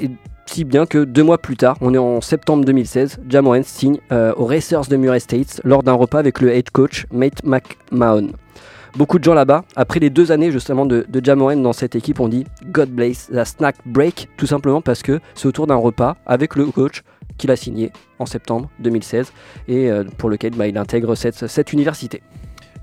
[0.45, 4.33] si bien que deux mois plus tard, on est en septembre 2016, Jamorant signe euh,
[4.35, 8.27] aux Racers de Murray State lors d'un repas avec le head coach Mate McMahon.
[8.95, 12.27] Beaucoup de gens là-bas, après les deux années justement de, de dans cette équipe, ont
[12.27, 16.55] dit God bless la snack break, tout simplement parce que c'est autour d'un repas avec
[16.55, 17.01] le coach
[17.37, 19.33] qu'il a signé en septembre 2016
[19.67, 22.21] et euh, pour lequel bah, il intègre cette, cette université.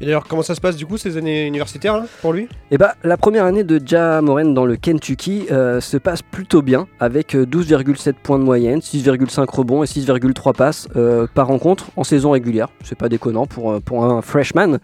[0.00, 2.48] Et d'ailleurs, comment ça se passe du coup ces années universitaires là, pour lui?
[2.70, 6.62] Et bah, la première année de Ja Moren dans le Kentucky euh, se passe plutôt
[6.62, 11.90] bien, avec euh, 12,7 points de moyenne, 6,5 rebonds et 6,3 passes euh, par rencontre
[11.96, 12.68] en saison régulière.
[12.82, 14.78] C'est pas déconnant pour, euh, pour un freshman.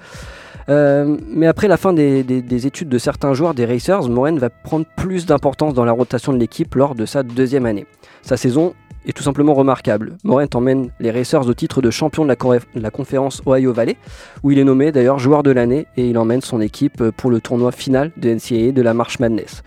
[0.68, 4.38] Euh, mais après la fin des, des- des études de certains joueurs des Racers, Moren
[4.38, 7.86] va prendre plus d'importance dans la rotation de l'équipe lors de sa deuxième année.
[8.22, 8.74] Sa saison
[9.06, 10.16] est tout simplement remarquable.
[10.24, 12.34] Moren emmène les Racers au titre de champion de
[12.74, 13.96] la, conférence Ohio Valley,
[14.42, 17.30] où il est nommé d'ailleurs joueur de l'année et il emmène son équipe euh, pour
[17.30, 19.62] le tournoi final de NCAA de la March Madness.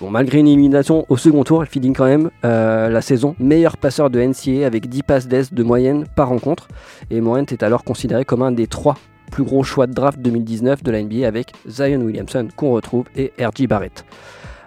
[0.00, 3.78] Bon, malgré une élimination au second tour, il finit quand même euh, la saison meilleur
[3.78, 6.68] passeur de NCAA avec 10 passes d'aise de moyenne par rencontre.
[7.10, 8.96] Et Morant est alors considéré comme un des trois
[9.34, 13.32] plus gros choix de draft 2019 de la NBA avec Zion Williamson qu'on retrouve et
[13.36, 13.66] R.J.
[13.66, 14.04] Barrett.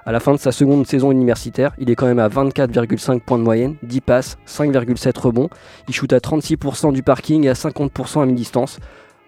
[0.06, 3.38] À la fin de sa seconde saison universitaire, il est quand même à 24,5 points
[3.38, 5.50] de moyenne, 10 passes, 5,7 rebonds.
[5.88, 8.80] Il shoot à 36% du parking et à 50% à mi-distance.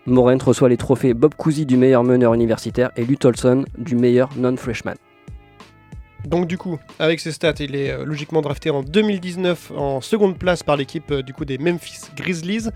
[0.06, 4.30] Morant reçoit les trophées Bob Cousy du meilleur meneur universitaire et Lute Olson du meilleur
[4.36, 4.96] non-freshman.
[6.26, 10.38] Donc du coup, avec ses stats, il est euh, logiquement drafté en 2019 en seconde
[10.38, 12.68] place par l'équipe euh, du coup des Memphis Grizzlies.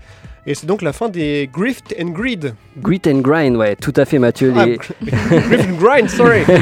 [0.46, 2.54] Et c'est donc la fin des Grift and Greed.
[2.82, 4.52] Grit and grind, ouais, tout à fait Mathieu.
[4.56, 6.40] Ah, Les, Grift and Grind, sorry.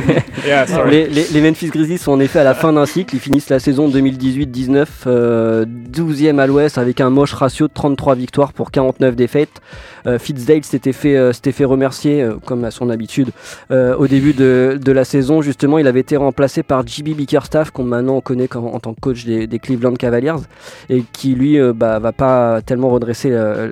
[0.46, 0.90] Yeah, sorry.
[0.90, 3.14] les, les- les Memphis Grizzlies sont en effet à la fin d'un cycle.
[3.14, 8.14] Ils finissent la saison 2018-19 euh, 12e à l'ouest avec un moche ratio de 33
[8.16, 9.60] victoires pour 49 défaites.
[10.06, 13.30] Euh, Fitzdale s'était fait, euh, fait remercier, euh, comme à son habitude,
[13.70, 15.42] euh, au début de, de la saison.
[15.42, 18.94] Justement, il avait été remplacé par JB Bickerstaff, qu'on maintenant on connaît comme- en tant
[18.94, 20.32] que coach des, des Cleveland Cavaliers,
[20.90, 23.30] et qui lui bah, va pas tellement redresser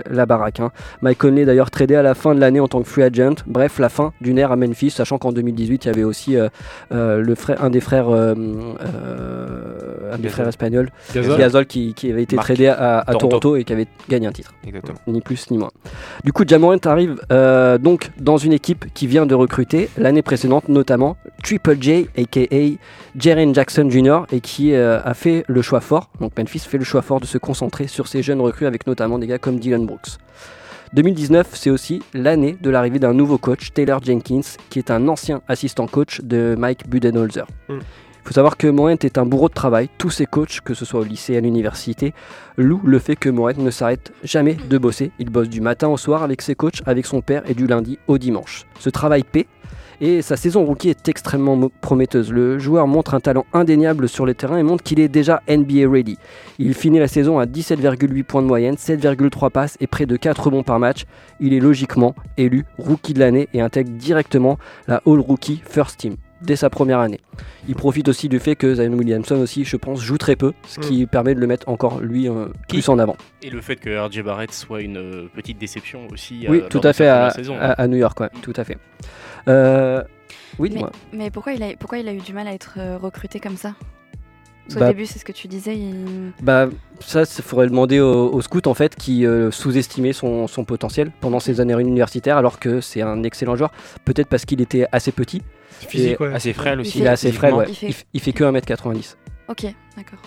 [0.09, 0.61] la baraque.
[0.61, 0.71] hein.
[1.03, 3.37] Mike Conley d'ailleurs tradé à la fin de l'année en tant que free agent.
[3.47, 6.49] Bref, la fin d'une ère à Memphis, sachant qu'en 2018 il y avait aussi euh,
[6.93, 8.35] euh, le frère, un des frères, euh,
[9.15, 11.39] euh, un des frères espagnols, Gasol.
[11.39, 13.29] Gasol, qui, qui avait été tradé à, à Toronto.
[13.29, 14.53] Toronto et qui avait gagné un titre.
[14.67, 14.99] Exactement.
[15.07, 15.71] Ni plus ni moins.
[16.25, 17.17] Du coup, Jamorant arrive
[17.81, 22.47] donc dans une équipe qui vient de recruter l'année précédente, notamment Triple J, aka
[23.17, 26.11] Jaren Jackson Jr., et qui a fait le choix fort.
[26.21, 29.19] Donc Memphis fait le choix fort de se concentrer sur ces jeunes recrues avec notamment
[29.19, 30.18] des gars comme Dylan Brooks.
[30.92, 35.40] 2019, c'est aussi l'année de l'arrivée d'un nouveau coach, Taylor Jenkins, qui est un ancien
[35.46, 37.46] assistant coach de Mike Budenholzer.
[37.68, 37.79] Mm.
[38.22, 39.88] Il faut savoir que Morant est un bourreau de travail.
[39.98, 42.12] Tous ses coachs, que ce soit au lycée à l'université,
[42.57, 45.11] louent le fait que Morant ne s'arrête jamais de bosser.
[45.18, 47.98] Il bosse du matin au soir avec ses coachs, avec son père et du lundi
[48.09, 48.66] au dimanche.
[48.79, 49.46] Ce travail paie
[50.01, 52.33] et sa saison rookie est extrêmement prometteuse.
[52.33, 55.91] Le joueur montre un talent indéniable sur les terrains et montre qu'il est déjà NBA
[55.91, 56.19] ready.
[56.59, 60.45] Il finit la saison à 17,8 points de moyenne, 7,3 passes et près de 4
[60.45, 61.05] rebonds par match.
[61.41, 64.59] Il est logiquement élu rookie de l'année et intègre directement
[64.89, 67.20] la All Rookie First Team dès sa première année.
[67.68, 70.81] Il profite aussi du fait que Zion Williamson aussi, je pense, joue très peu, ce
[70.81, 73.16] qui permet de le mettre encore lui euh, plus en avant.
[73.42, 76.46] Et le fait que RJ Barrett soit une euh, petite déception aussi.
[76.48, 77.57] Oui, euh, tout à fait à, saison.
[77.59, 78.79] à- à New York, ouais, tout à fait.
[79.48, 80.03] Euh,
[80.59, 80.74] oui,
[81.12, 83.74] Mais, pourquoi, il a, pourquoi il a eu du mal à être recruté comme ça?
[84.64, 85.76] Parce qu'au Bah- début, c'est ce que tu disais.
[85.76, 86.68] il- Bah,
[87.00, 90.64] ça, il faudrait le demander aux, aux scouts en fait, qui euh, sous-estimaient son, son
[90.64, 93.72] potentiel pendant ses années universitaires, alors que c'est un excellent joueur.
[94.05, 95.42] Peut-être parce qu'il était assez petit.
[95.89, 96.33] Physique, ouais.
[96.35, 96.99] Assez frêle aussi.
[96.99, 97.67] Il est assez frêle, ouais.
[97.69, 99.17] Il fait- Il, que 1m90.
[99.49, 100.19] Ok, d'accord.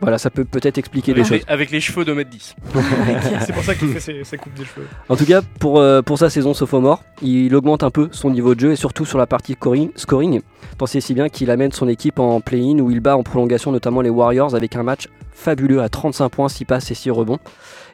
[0.00, 1.38] Voilà, ça peut peut-être expliquer Avec, choses.
[1.38, 2.54] les, avec les cheveux de 1m10.
[3.46, 4.86] c'est pour ça qu'il fait ses, ses coupes des cheveux.
[5.08, 8.54] En tout cas, pour, euh, pour sa saison sophomore, il augmente un peu son niveau
[8.54, 9.90] de jeu et surtout sur la partie scoring.
[9.94, 10.40] scoring.
[10.78, 14.00] Pensez si bien qu'il amène son équipe en play-in où il bat en prolongation notamment
[14.00, 17.38] les Warriors avec un match fabuleux à 35 points, 6 passes et 6 rebonds.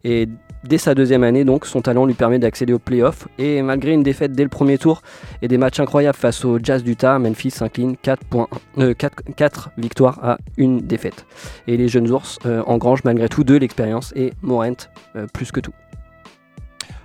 [0.05, 0.29] Et
[0.65, 3.29] dès sa deuxième année, donc, son talent lui permet d'accéder aux playoffs.
[3.39, 5.03] Et malgré une défaite dès le premier tour
[5.43, 9.71] et des matchs incroyables face au Jazz d'Utah, Memphis s'incline 4, points- euh, 4, 4
[9.79, 11.27] victoires à une défaite.
[11.67, 14.73] Et les jeunes ours euh, engrangent malgré tout de l'expérience et Morant
[15.17, 15.73] euh, plus que tout.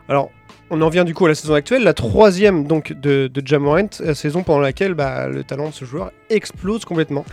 [0.09, 0.31] Alors,
[0.69, 3.59] on en vient du coup à la saison actuelle, la troisième donc de, de Ja
[3.59, 7.25] Morant, la saison pendant laquelle bah, le talent de ce joueur explose complètement.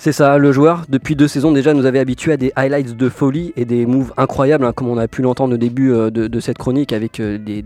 [0.00, 3.08] C'est ça, le joueur, depuis deux saisons déjà, nous avait habitués à des highlights de
[3.08, 6.28] folie et des moves incroyables, hein, comme on a pu l'entendre au début euh, de,
[6.28, 7.60] de cette chronique avec euh, des,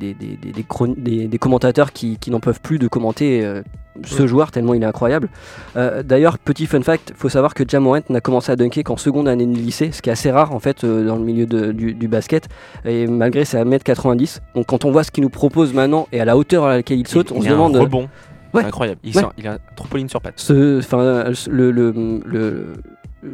[1.39, 3.61] commentateurs qui, qui n'en peuvent plus de commenter euh,
[4.03, 5.29] ce joueur tellement il est incroyable.
[5.77, 9.45] D'ailleurs, petit fun fact, faut savoir que Jamorant n'a commencé à dunker qu'en seconde année
[9.45, 12.09] de lycée, ce qui est assez rare en fait dans le milieu de- du, du
[12.09, 12.49] basket,
[12.87, 14.39] et malgré ses 1m90.
[14.55, 16.99] Donc quand on voit ce qu'il nous propose maintenant et à la hauteur à laquelle
[16.99, 17.77] il saute, Il- on il se demande...
[17.77, 18.09] rebond.
[18.55, 18.61] Ouais.
[18.63, 19.01] C'est incroyable.
[19.05, 19.23] Il, Ouais.
[19.23, 20.35] sort- il a trampoline sur patte.
[20.37, 22.67] Ce, enfin, le, le- le-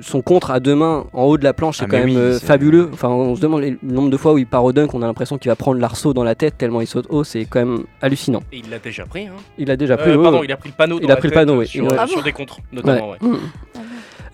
[0.02, 2.20] son contre à deux mains en haut de la planche, Ah, quand mais même oui,
[2.20, 2.90] euh, fabuleux.
[2.92, 5.06] Enfin, on se demande le nombre de fois où il part au dunk, on a
[5.06, 7.84] l'impression qu'il va prendre l'arceau dans la tête tellement il saute haut, c'est quand même
[8.02, 8.42] hallucinant.
[8.52, 9.26] Et il l'a déjà pris.
[9.28, 9.32] Hein.
[9.56, 10.10] Il a déjà pris.
[10.10, 10.44] Euh, pardon, ouais.
[10.46, 11.00] il a pris le panneau.
[11.02, 11.66] Il a pris le panneau, oui.
[11.66, 13.10] Sur, des contres, notamment.
[13.12, 13.16] Ouais.
[13.22, 13.28] ouais.
[13.30, 13.36] Mm.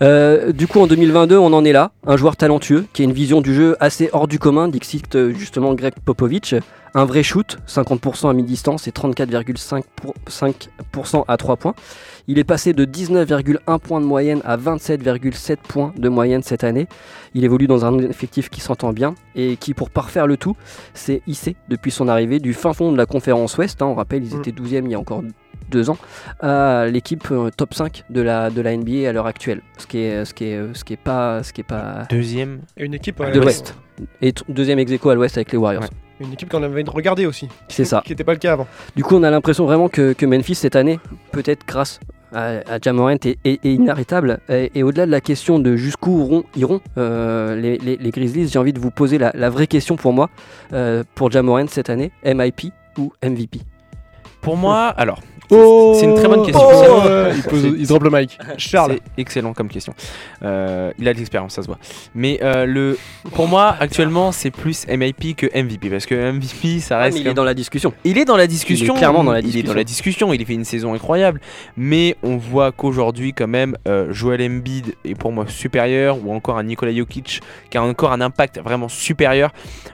[0.01, 1.91] Euh, du coup, en 2022, on en est là.
[2.05, 5.33] Un joueur talentueux qui a une vision du jeu assez hors du commun, dixit euh,
[5.33, 6.53] justement Greg Popovich.
[6.97, 11.73] Un vrai shoot, 50% à mi-distance et 34,5% à 3 points.
[12.27, 16.87] Il est passé de 19,1 points de moyenne à 27,7 points de moyenne cette année.
[17.33, 20.55] Il évolue dans un effectif qui s'entend bien et qui, pour parfaire le tout,
[20.93, 23.81] s'est hissé depuis son arrivée du fin fond de la conférence Ouest.
[23.81, 23.85] hein.
[23.87, 24.39] on rappelle, ils Mm.
[24.39, 25.21] étaient 12e il y a encore
[25.69, 25.97] deux ans
[26.41, 29.61] à l'équipe euh, top 5 de la, de la NBA à l'heure actuelle.
[29.77, 32.61] Ce qui est, ce qui est, ce qui est pas, ce qui est pas Deuxième.
[32.77, 33.75] Et une équipe, de ouais, l'Ouest.
[34.21, 35.83] Et deuxième ex aequo à l'Ouest avec les Warriors.
[35.83, 35.89] Ouais.
[36.19, 37.47] Une équipe qu'on avait envie de regarder aussi.
[37.67, 38.01] C'est ça.
[38.05, 38.67] Qui n'était pas le cas avant.
[38.95, 40.99] Du coup, on a l'impression vraiment que, que Memphis cette année,
[41.31, 41.99] peut-être grâce
[42.33, 44.39] à, à Ja Morant, est, est- est inarrêtable.
[44.49, 48.59] Et, et au-delà de la question de jusqu'où iront, euh, les, les- les Grizzlies, j'ai
[48.59, 50.29] envie de vous poser la, la vraie question pour moi,
[50.73, 53.59] euh, pour Ja Morant cette année, MIP ou MVP
[54.41, 55.19] Pour moi, alors,
[55.51, 56.63] Oh c'est une très bonne question.
[56.65, 58.37] Oh, euh, il, pose- il drop le mic.
[58.57, 58.93] Charles.
[59.15, 59.93] C'est excellent comme question.
[60.43, 61.77] Euh, il a de l'expérience, ça se voit.
[62.13, 62.97] Mais euh, le,
[63.33, 67.15] pour moi, actuellement, c'est plus MIP que MVP parce que MVP, ça Ah, reste.
[67.17, 67.93] mais il est dans la discussion.
[68.03, 68.93] Il est dans la discussion.
[68.93, 69.67] Il est clairement dans la Il est discussion.
[69.73, 70.33] dans la discussion.
[70.33, 71.39] Il a fait une saison incroyable.
[71.77, 76.57] Mais on voit qu'aujourd'hui, quand même, euh, Joel Embiid est pour moi supérieur, ou encore
[76.57, 79.51] un Nikola Jokic qui a encore un impact vraiment supérieur.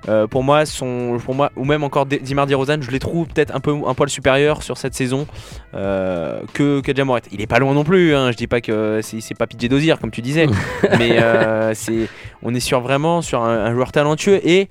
[0.10, 3.28] Euh, pour moi, son, pour moi, ou même encore Di- Dimar DeRozan, je les trouve
[3.28, 5.28] peut-être un peu un poil supérieur sur cette saison
[5.74, 7.20] euh, que que Ja Morant.
[7.32, 8.14] Il est pas loin non plus.
[8.16, 8.32] Hein.
[8.32, 10.48] Je dis pas que c'est pas PJ Dozier comme tu disais,
[11.00, 12.08] mais euh, c'est
[12.44, 14.68] on est sur vraiment sur un, un joueur talentueux et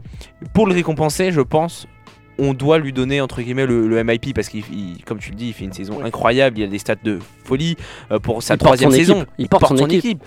[0.55, 1.87] pour le récompenser, je pense,
[2.39, 5.37] on doit lui donner entre guillemets le, le MIP parce qu'il, il- comme tu le
[5.37, 6.05] dis, il fait une saison Ouais.
[6.07, 6.59] incroyable.
[6.59, 7.77] Il a des stats de folie
[8.11, 9.17] euh, pour sa Il troisième son saison.
[9.17, 9.29] équipe.
[9.39, 10.23] Il porte son équipe.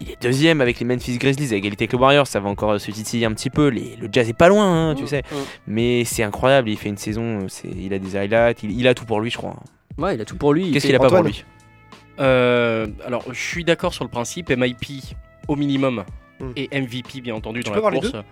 [0.00, 2.26] Il est deuxième avec les Memphis Grizzlies à égalité avec les Warriors.
[2.28, 3.66] Ça va encore se titiller un petit peu.
[3.68, 5.22] Les- le Jazz est pas loin, hein, tu sais.
[5.66, 6.68] Mais c'est incroyable.
[6.68, 7.46] Il fait une saison.
[7.64, 8.62] Il a des highlights.
[8.62, 9.56] Il, il a tout pour lui, je crois.
[9.98, 10.70] Ouais, il a tout pour lui.
[10.72, 11.44] Qu'est-ce qu'il a pas pour lui
[12.20, 15.14] Euh, alors, je suis d'accord sur le principe, MIP
[15.48, 16.04] au minimum
[16.38, 16.50] Hmm.
[16.54, 18.12] et MVP bien entendu Tu dans peux la avoir les course.
[18.12, 18.22] deux?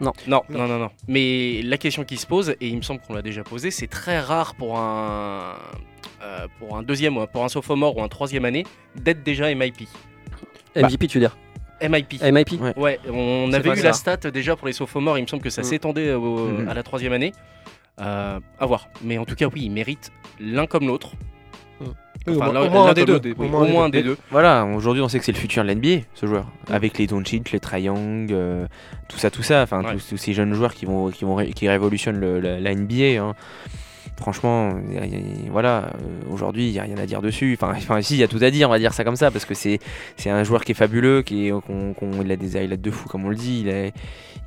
[0.00, 0.12] Non.
[0.26, 0.42] non.
[0.50, 0.66] Non.
[0.68, 0.90] Non, non.
[1.08, 3.86] Mais la question qui se pose, et il me semble qu'on l'a déjà posée, c'est
[3.86, 5.54] très rare pour un,
[6.22, 9.88] euh, pour un deuxième, ou pour un sophomore ou un troisième année d'être déjà MIP.
[10.76, 11.36] MVP, tu veux dire?
[11.82, 12.22] MIP.
[12.22, 12.74] MIP Ouais.
[12.76, 13.84] Ouais, on avait pas eu ça.
[13.84, 15.64] la stat déjà pour les sophomores, il me semble que ça Mm.
[15.64, 16.68] s'étendait Mhm.
[16.68, 17.32] à la troisième année.
[18.00, 18.88] Euh, à voir.
[19.02, 20.10] Mais en tout cas, oui, ils méritent
[20.40, 21.12] l'un comme l'autre.
[22.28, 23.20] Enfin, au, moins- au moins l'un un des deux.
[23.38, 24.16] oui, au moins des deux.
[24.30, 26.46] Voilà, aujourd'hui on sait que c'est le futur de l'NBA, ce joueur.
[26.70, 28.66] Avec les Doncic, les Young, euh,
[29.08, 29.62] tout ça, tout ça.
[29.62, 29.92] Enfin, Ouais.
[29.94, 32.74] tous, tous ces jeunes joueurs qui vont, qui vont, ré- qui révolutionnent le- la, la
[32.74, 33.22] NBA.
[33.22, 33.34] hein.
[34.18, 37.56] Franchement, y a- y a- voilà, euh, aujourd'hui il n'y a rien à dire dessus.
[37.58, 39.30] Enfin, enfin si, il y a tout à dire, on va dire ça comme ça,
[39.30, 39.78] parce que c'est
[40.16, 42.90] c'est un joueur qui est fabuleux, qui est, qu'on- qu'on- il a des highlights de
[42.90, 43.62] fou, comme on le dit.
[43.64, 43.90] Il a,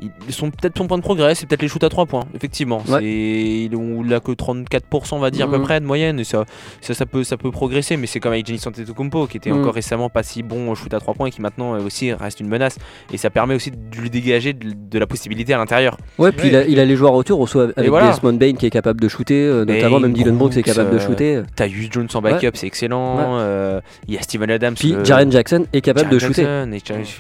[0.02, 2.84] il- son, peut-être son point de progrès, c'est peut-être les shoots à 3 points, effectivement.
[2.88, 3.00] Ouais.
[3.00, 5.64] C'est, il, on l'a que 34%, on va dire, à peu Mhm.
[5.64, 6.46] près de moyenne, et ça,
[6.82, 9.62] ça, ça peut, ça peut progresser, mais c'est comme avec Giannis Antetokounmpo, qui était Mhm.
[9.62, 12.12] encore récemment pas si bon au shoot à 3 points et qui maintenant euh, aussi
[12.14, 12.78] reste une menace.
[13.12, 15.98] Et ça permet aussi de lui dégager de, de la possibilité à l'intérieur.
[16.18, 16.50] Ouais, puis Ouais.
[16.50, 18.12] il, a, il a les joueurs autour, aussi avec voilà.
[18.12, 20.92] Desmond Bain qui est capable de shooter, euh, Bain, notamment même Dylan Brooks est capable
[20.92, 21.42] de Brooks, shooter.
[21.56, 23.18] Tyus Jones en backup, c'est excellent.
[23.18, 23.24] Ouais.
[23.42, 24.74] Euh, Il y a Steven Adams.
[24.76, 26.42] Puis le- Jaren Jackson est capable Jaren de shooter.
[26.44, 27.20] Jackson et Jaren-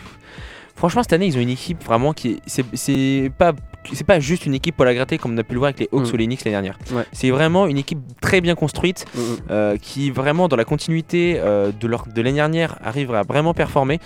[0.75, 2.39] Franchement, cette année, ils ont une équipe vraiment qui est.
[2.45, 3.53] C'est c'est pas.
[3.91, 5.79] C'est pas juste une équipe pour la gratter comme on a pu le voir avec
[5.81, 6.13] les Hawks Mm.
[6.13, 6.79] ou les Knicks l'année dernière.
[6.93, 7.03] Ouais.
[7.11, 9.23] C'est vraiment une équipe très bien construite Mm, mm.
[9.51, 13.53] euh, qui vraiment dans la continuité euh, de leur de l'année dernière arrive à vraiment
[13.53, 13.99] performer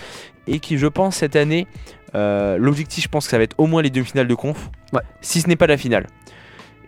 [0.48, 1.68] et qui je pense cette année
[2.16, 5.00] euh, l'objectif je pense que ça va être au moins les demi-finales de conf Ouais.
[5.20, 6.06] si ce n'est pas la finale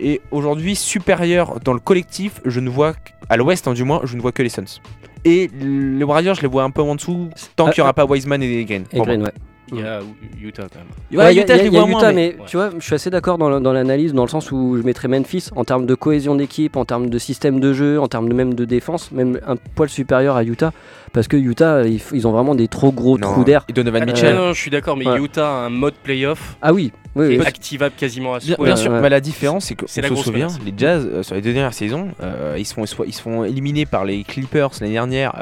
[0.00, 2.94] et aujourd'hui supérieur dans le collectif je ne vois
[3.28, 4.80] à l'ouest hein, du moins je ne vois que les Suns
[5.24, 7.92] et les Warriors je les vois un peu en dessous tant Ah, qu'il n'y aura
[7.94, 9.32] pas Wiseman et Green Et Green, ouais.
[9.72, 10.00] Il y a
[10.42, 10.86] Utah quand même.
[11.12, 12.36] Ouais, Ouais, il y a- Utah, je a- les il y a moins, Utah, mais-
[12.46, 15.08] tu vois, je suis assez d'accord dans, dans l'analyse, dans le sens où je mettrais
[15.08, 18.34] Memphis en termes de cohésion d'équipe, en termes de système de jeu, en termes de
[18.34, 20.72] même de défense, même un poil supérieur à Utah,
[21.12, 23.32] parce que Utah, ils, f- ils ont vraiment des trop gros Non.
[23.32, 23.64] trous d'air.
[23.68, 25.18] et Donovan Ah, Mitchell non, non, je suis d'accord, mais Ouais.
[25.20, 26.56] Utah a un mode playoff.
[26.62, 27.46] Ah oui, Oui, qui est oui.
[27.46, 28.66] activable quasiment à Bien, souhait.
[28.66, 29.00] bien sûr, ouais.
[29.00, 30.60] mais la différence c'est que C'est on la se souvient, menace.
[30.64, 33.44] les Jazz euh, sur les deux dernières saisons, euh, ils se font ils se font
[33.44, 35.32] éliminer par les Clippers l'année dernière.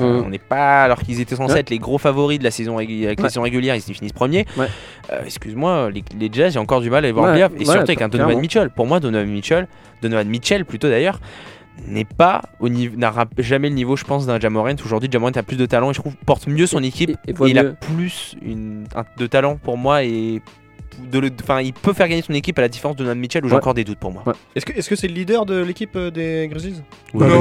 [0.00, 0.24] euh, Mm.
[0.26, 1.60] On n'est pas alors qu'ils étaient censés Ouais.
[1.60, 3.28] être les gros favoris de la saison régu- avec la Ouais.
[3.30, 4.44] saison régulière, ils finissent premiers.
[4.58, 4.66] Ouais.
[5.12, 7.52] Euh, Excuse-moi, les, les Jazz, j'ai encore du mal à les voir en Ouais, playoff.
[7.52, 8.40] et ouais, surtout avec un Donovan clairement.
[8.42, 8.70] Mitchell.
[8.70, 9.66] Pour moi, Donovan Mitchell,
[10.02, 11.20] Donovan Mitchell plutôt d'ailleurs.
[11.88, 15.42] n'est pas au niveau n'aura jamais le niveau je pense d'un Jamorant aujourd'hui Jamorant a
[15.42, 17.64] plus de talent et je trouve porte mieux son équipe et et, voit il a
[17.64, 20.40] plus une, un- de talent pour moi et
[21.10, 23.44] de le- enfin il peut faire gagner son équipe à la différence de Donovan Mitchell
[23.44, 23.58] où j'ai Ouais.
[23.60, 24.22] encore des doutes pour moi
[24.54, 26.82] Est-ce que est-ce que c'est le leader de l'équipe euh, des Grizzlies?
[27.12, 27.38] Ouais, Non,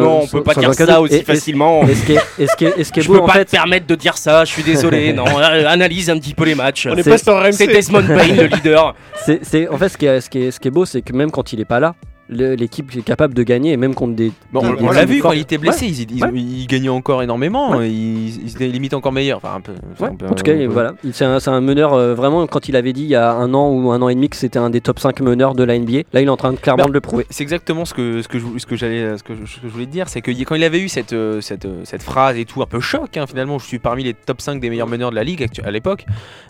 [0.00, 1.10] non, on peut pas dire ça doute.
[1.12, 1.82] aussi facilement.
[1.86, 3.20] Et ce qui est, et ce qui est- et ce qui est Je beau peux
[3.22, 5.12] en pas fait, te permettre de dire ça, je suis désolé.
[5.14, 6.86] non, euh, analyse un petit peu les matchs.
[6.90, 7.52] On C'est- pas sur RMC.
[7.52, 8.94] C'est Desmond Payne le leader.
[9.24, 11.02] c'est, c'est- en fait ce qui est, ce qui est, ce qui est beau, c'est
[11.02, 11.94] que même quand il est pas là,
[12.28, 14.32] l'équipe est capable de gagner et même contre des.
[14.52, 15.92] Bon, des- on l'a vu quand il était blessé, Ouais.
[15.92, 16.30] il, il- Ouais.
[16.34, 19.38] il gagnait encore énormément, il, il se limite encore meilleur.
[19.38, 20.94] Enfin, un peu, Ouais, un peu- en tout cas, un peu- voilà.
[21.04, 23.70] Il- C'est un, meneur, euh, vraiment, quand il avait dit il y a un an
[23.70, 26.02] ou un an et demi que c'était un des top 5 meneurs de la NBA,
[26.12, 27.26] là il est en train de clairement Bah, de le prouver.
[27.30, 29.68] C'est exactement ce que, ce que, je, ce que, j'allais, ce que, je, ce que
[29.68, 32.02] je voulais te dire, c'est que quand il avait eu cette, euh, cette, euh, cette
[32.02, 34.70] phrase et tout, un peu choc hein, finalement, je suis parmi les top 5 des
[34.70, 36.04] meilleurs meneurs de la ligue à l'époque,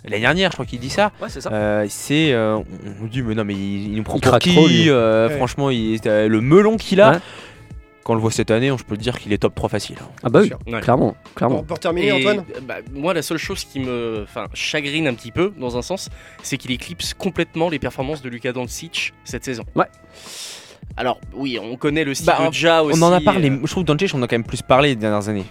[0.04, 1.28] l'année dernière je crois qu'il dit ça, Ouais,
[1.88, 2.32] c'est.
[2.32, 2.58] Euh, euh,
[3.02, 5.34] on dit mais non mais il, il nous prend Il pour qui euh, Ouais.
[5.68, 7.18] Franchement, il, euh, le melon qu'il a, Ouais.
[8.04, 9.68] quand on le voit cette année, on, je peux te dire qu'il est top 3
[9.68, 9.96] facile.
[10.00, 10.08] hein.
[10.22, 10.50] Ah bah oui.
[10.72, 10.80] Ouais.
[10.80, 11.56] clairement, clairement.
[11.58, 15.30] Pour, pour terminer, Et, Antoine bah, moi, la seule chose qui me chagrine un petit
[15.32, 16.08] peu, dans un sens,
[16.42, 19.64] c'est qu'il éclipse complètement les performances de Luka Doncic cette saison.
[19.74, 19.86] Ouais.
[20.96, 22.98] Alors, oui, on connaît le style Bah, de Ja aussi.
[22.98, 24.62] on en a parlé, euh, je trouve que Doncic on en a quand même plus
[24.62, 25.44] parlé les dernières années.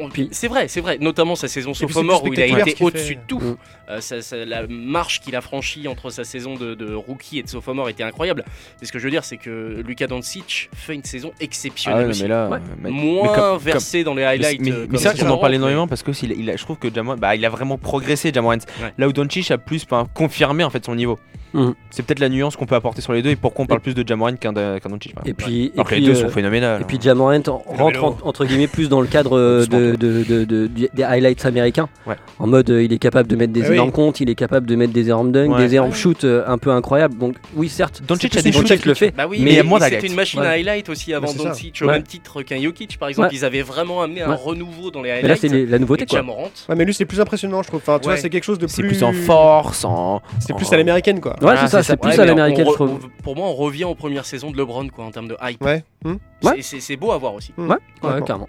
[0.00, 0.98] On- Puis- C'est vrai, c'est vrai.
[1.00, 3.38] Notamment sa saison sophomore où il a été au-dessus de tout.
[3.40, 3.56] Mm.
[3.90, 7.42] Euh, ça- ça- la marche qu'il a franchie entre sa saison de, de rookie et
[7.42, 8.44] de sophomore était incroyable.
[8.80, 12.04] Mais ce que je veux dire, c'est que Luka Doncic fait une saison Ah exceptionnelle
[12.04, 12.22] ouais, aussi.
[12.22, 12.58] mais là, Ouais.
[12.58, 14.60] euh, mais- Moins mais comme- versé dans les highlights.
[14.60, 16.50] mais- euh, mais vrai qu'on en Jamorant, parle mais- énormément parce que il a- il
[16.50, 18.58] a- je trouve que Jamorant, bah, il a vraiment progressé Jamorant.
[18.96, 19.84] Là où Doncic a plus
[20.14, 21.18] confirmé en fait son niveau.
[21.52, 21.74] Mhm.
[21.90, 23.94] C'est peut-être la nuance qu'on peut apporter sur les deux et pourquoi on parle plus
[23.94, 25.14] de Jamorant qu'un qu'un Doncic.
[25.24, 26.82] Et puis, et les deux euh, sont phénoménales.
[26.82, 30.24] Et puis Jamorant en- rentre en- entre guillemets plus dans le cadre euh, de, de-
[30.24, 31.88] de- de- du- des highlights américains.
[32.06, 32.16] Ouais.
[32.38, 33.74] En mode euh, il est capable de mettre des Ah oui.
[33.74, 35.66] énormes comptes, il est capable de mettre des énormes dunks, Ouais.
[35.66, 37.16] des énormes shoots euh, un peu incroyables.
[37.18, 39.10] Donc oui certes, Doncic c'est a des shoots Doncic le fait.
[39.16, 41.32] Bah oui, Mais mais, c'était une machine à highlight aussi avant.
[41.32, 41.92] Doncic, au Ouais.
[41.94, 43.28] même titre qu'un Jokic par exemple.
[43.28, 43.34] Ouais.
[43.36, 45.40] Ils avaient vraiment amené un renouveau dans les Mais là highlights.
[45.40, 46.20] c'est la nouveauté quoi.
[46.20, 47.80] Ouais, mais lui, c'est plus impressionnant, je trouve.
[47.82, 48.14] Enfin, tu Ouais.
[48.14, 48.74] vois, c'est quelque chose de plus.
[48.74, 50.20] C'est plus en force, en.
[50.38, 51.32] C'est plus à l'américaine, quoi.
[51.42, 53.08] Ouais Ah, c'est ça, c'est plus à l'américaine je trouve.
[53.22, 55.62] Pour moi, on revient aux premières saisons de LeBron quoi, en termes de hype.
[55.64, 55.84] Ouais.
[56.04, 56.14] Hmm.
[56.42, 56.56] C'est- Ouais.
[56.62, 57.52] C'est c'est beau à voir aussi.
[57.58, 57.76] Ouais,
[58.24, 58.48] clairement.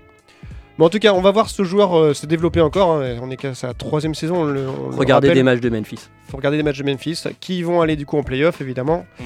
[0.78, 2.94] Bon, en tout cas, on va voir ce joueur euh, se développer encore.
[3.02, 3.18] hein.
[3.22, 4.38] On est qu'à sa troisième saison.
[4.38, 5.38] On le, on le Regardez rappelle.
[5.38, 6.00] des matchs de Memphis.
[6.30, 9.06] faut regarder des matchs de Memphis qui vont aller du coup en playoff, évidemment.
[9.20, 9.24] Mm.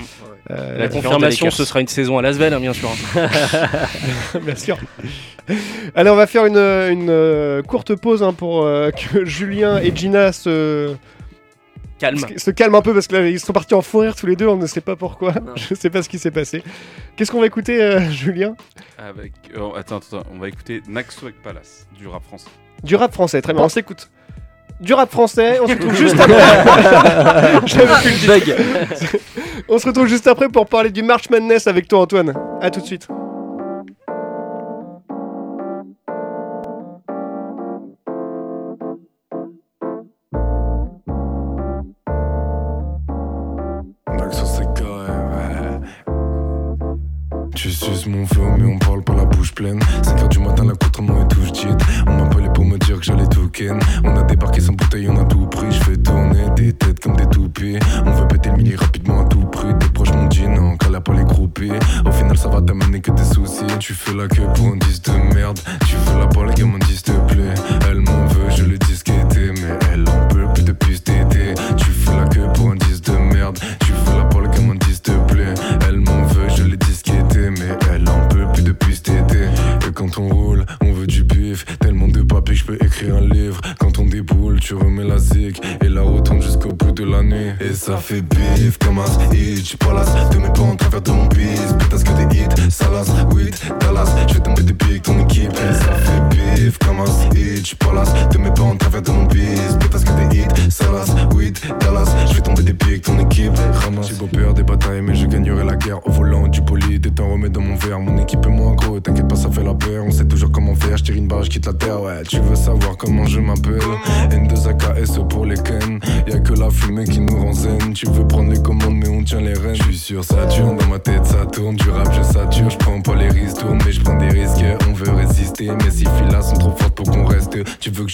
[0.52, 2.90] Euh, La confirmation, ce sera une saison à Lasvel, hein, bien sûr.
[4.42, 4.78] Bien sûr.
[5.96, 9.96] Allez, on va faire une, une, euh, courte pause hein, pour euh, que Julien et
[9.96, 10.94] Gina se,
[11.98, 12.20] Calme.
[12.38, 14.36] se calment un peu parce que là, ils sont partis en fou rire tous les
[14.36, 14.48] deux.
[14.48, 15.34] On ne sait pas pourquoi.
[15.56, 16.64] Je sais pas ce qui s'est passé.
[17.16, 18.56] Qu'est-ce qu'on va écouter, euh, Julien?
[18.98, 22.50] Avec, oh, attends, attends, on va écouter Naxo avec Palace, du rap français.
[22.84, 23.64] Du rap français, très bien.
[23.64, 24.10] On s'écoute.
[24.82, 27.68] Du rap français, on se retrouve juste après.
[27.68, 28.46] J'avais plus le titre.
[28.46, 29.64] Bug.
[29.70, 32.34] On se retrouve juste après pour parler du March Madness avec toi, Antoine.
[32.62, 33.08] À tout de suite.
[49.56, 49.80] Pleine.
[50.04, 51.78] 5 heures du matin, l'accoutrement est tout cheat.
[52.08, 53.80] On m'appelait pour me dire que j'allais tout ken.
[54.04, 55.72] On a débarqué sans bouteille, on a tout pris.
[55.72, 57.80] Je fais tourner des têtes comme des toupies.
[58.06, 59.74] On veut péter le mini rapidement à tout prix.
[59.80, 61.72] Tes proches m'ont dit non, qu'elle a pas les groupies.
[62.06, 63.66] Au final, ça va t'amener que des soucis.
[63.80, 65.60] Tu fais la queue pour un disque de merde.
[65.88, 67.56] Tu veux la balle, gamin, dis s'il te plaît.
[67.90, 69.12] Elle m'en veut, je le disque
[85.82, 87.54] Et la retourne jusqu'au bout de la nuit.
[87.62, 89.76] Et ça fait bif comme un hitch.
[89.78, 91.74] Palace, te mets pas en travers de mon bis.
[91.80, 92.72] Pétasse que des hits.
[92.72, 94.10] Salas, weed, Dallas.
[94.28, 95.52] Je vais tomber des pics, ton équipe.
[95.52, 97.76] Et ça fait bif comme un hitch.
[97.76, 99.78] Palace, te mets pas en travers de mon bis.
[99.80, 100.72] Pétasse que des hits.
[100.72, 101.15] Salas,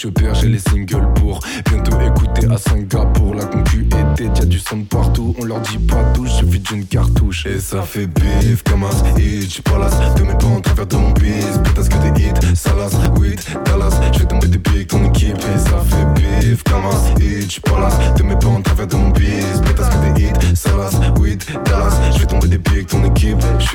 [0.02, 1.40] je perds, j'ai les singles pour
[1.70, 3.36] bientôt écouter à Singapour.
[3.36, 5.36] La concu était, y'a du son de partout.
[5.40, 7.46] On leur dit pas tout, suffit d'une cartouche.
[7.46, 9.62] Et ça fait bif comme un hitch.
[9.62, 11.60] Palace, te mets pas en travers de mon bis.
[11.64, 13.91] Pétasse que des hits, Salas, weed, Dallas.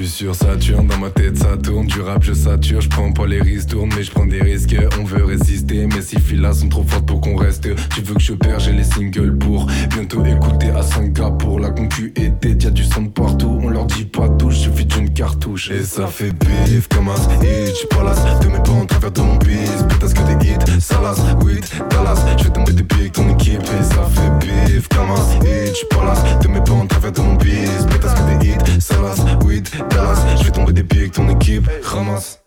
[0.02, 1.86] Suis sur Saturne, dans ma tête ça tourne.
[1.86, 4.76] Du rap, je sature, je prends pas les risques, tourne, mais je prends des risques.
[5.00, 7.68] On veut résister, mais ces filles-là sont trop fortes pour qu'on reste.
[7.94, 11.60] Tu veux que je perds, j'ai les singles pour bientôt écouter à Singapour.
[11.60, 13.58] La concu est dead, y'a du de partout.
[13.62, 15.70] On leur dit pas tout, suffit d'une cartouche.
[15.70, 17.86] Et ça fait bif comme un hitch.
[17.88, 19.82] Palace, te mets pas en travers de mon bis.
[19.88, 22.22] Pétasse que des hits, Salas, weed, Dallas.
[22.36, 23.62] Je vais tomber des pics, ton équipe.
[23.62, 25.86] Et ça fait bif comme un hitch.
[25.88, 27.86] Palace, te mets pas en travers de mon bis.
[27.90, 31.68] Pétasse que des hits, Salas, Je vais tomber des pics, ton équipe.
[31.82, 32.40] Ramasse.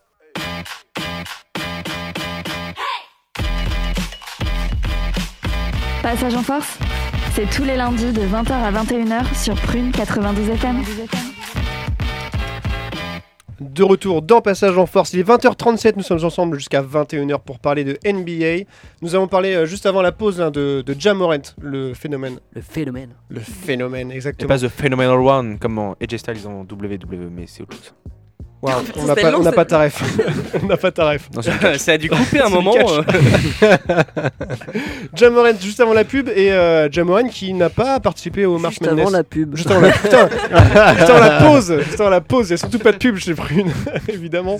[6.04, 6.78] Passage en force,
[7.36, 10.84] c'est tous les lundis de 20h à 21h sur Prune 92 FM.
[13.80, 17.60] De retour dans Passage en Force, il est 20h37, nous sommes ensemble jusqu'à 21h pour
[17.60, 18.70] parler de NBA.
[19.02, 20.94] Nous avons parlé euh, juste avant la pause hein, de, de
[21.62, 22.40] le phénomène.
[22.52, 23.12] Le phénomène.
[23.30, 24.50] Le phénomène, Et exactement.
[24.50, 27.94] pas The Phenomenal One comme en AJ Styles en WWE, mais c'est autre chose.
[28.62, 29.55] On n'a pas, long, on n'a ça.
[29.55, 30.03] pas ta ref.
[30.62, 31.30] on n'a pas ta ref.
[31.34, 31.41] Non.
[31.78, 32.74] Ça a dû couper un moment.
[32.76, 33.01] euh.
[35.16, 38.57] Ja Morant, juste avant la pub, et euh, Ja Morant qui n'a pas participé au
[38.57, 39.14] March Juste avant Madness.
[39.14, 39.55] la pub.
[39.55, 40.28] Juste avant la, putain,
[40.97, 43.16] juste avant la pause, juste avant la pause, il n'y a surtout pas de pub
[43.18, 43.72] chez Prune,
[44.10, 44.57] évidemment.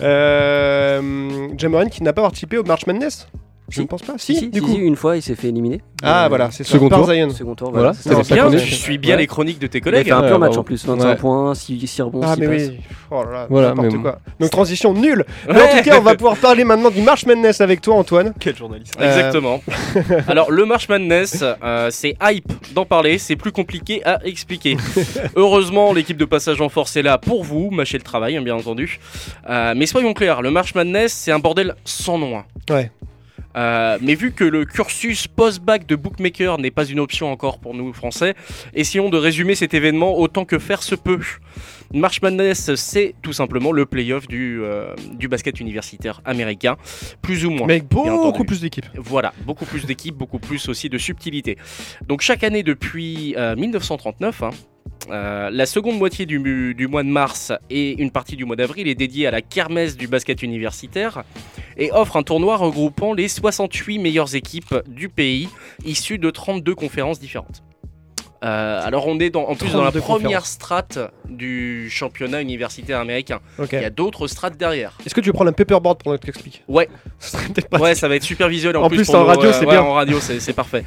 [0.00, 3.28] Euh, Jamoran qui n'a pas participé au March Madness
[3.68, 3.80] Je Si.
[3.80, 4.14] ne pense pas.
[4.16, 4.70] Si, Si, du si, coup.
[4.72, 5.80] si, une fois, il s'est fait éliminer.
[6.00, 6.70] Ah Euh, voilà, c'est ça.
[6.74, 7.12] Second Par tour.
[7.12, 7.30] Zion.
[7.30, 8.22] Second tour, Voilà, voilà.
[8.24, 9.22] ça Bien, je suis bien Ouais.
[9.22, 10.06] les chroniques de tes Il a collègues.
[10.06, 10.22] fait un hein.
[10.28, 11.16] un Ouais, match en plus, 25 Ouais.
[11.16, 12.68] points, 6, rebonds, Ah 6 mais passes.
[12.68, 12.78] oui,
[13.10, 14.18] oh là là, Voilà, n'importe mais- quoi.
[14.38, 15.24] Donc transition nulle.
[15.48, 18.34] Mais en tout cas, on va pouvoir parler maintenant du March Madness avec toi, Antoine.
[18.38, 19.60] Quel journaliste Euh, Exactement.
[20.28, 24.76] Alors le March Madness, euh, c'est hype d'en parler, c'est plus compliqué à expliquer.
[25.34, 28.54] Heureusement, l'équipe de Passage en Force est là pour vous, mâcher le travail, hein, bien
[28.54, 29.00] entendu.
[29.50, 32.38] Euh, mais soyons clairs, le March Madness, c'est un bordel sans nom.
[32.38, 32.44] hein.
[32.70, 32.90] Ouais.
[33.56, 37.74] Euh, mais vu que le cursus post-bac de bookmaker n'est pas une option encore pour
[37.74, 38.34] nous français,
[38.74, 41.20] essayons de résumer cet événement autant que faire se peut.
[41.94, 46.76] March Madness, c'est tout simplement le playoff du, euh, du basket universitaire américain,
[47.22, 47.66] plus ou moins.
[47.66, 48.86] Mais beaucoup plus d'équipes.
[48.96, 51.56] Voilà, beaucoup plus d'équipes, beaucoup plus aussi de subtilité.
[52.06, 54.50] Donc chaque année depuis euh, 1939, hein,
[55.10, 58.88] euh, la seconde moitié du, du mois de mars et une partie du mois d'avril
[58.88, 61.22] est dédiée à la kermesse du basket universitaire
[61.76, 65.48] et offre un tournoi regroupant les 68 meilleures équipes du pays
[65.84, 67.62] issues de 32 conférences différentes.
[68.44, 73.00] Euh, alors on est dans, en plus dans la 32 première strate du championnat universitaire
[73.00, 73.40] américain.
[73.72, 74.92] Il y a d'autres strates derrière.
[75.06, 76.88] Est-ce que tu veux prendre un paperboard pour que tu expliques Ouais.
[77.70, 77.78] Pas.
[77.78, 79.72] Ouais, ça va être super visuel en, En plus, en nos- radio, euh, c'est ouais,
[79.72, 79.80] bien.
[79.82, 80.84] En radio, c'est c'est parfait.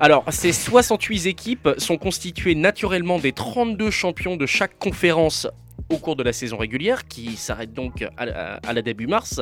[0.00, 5.46] Alors, ces 68 équipes sont constituées naturellement des 32 champions de chaque conférence
[5.88, 9.40] au cours de la saison régulière, qui s'arrête donc à, la- début mars,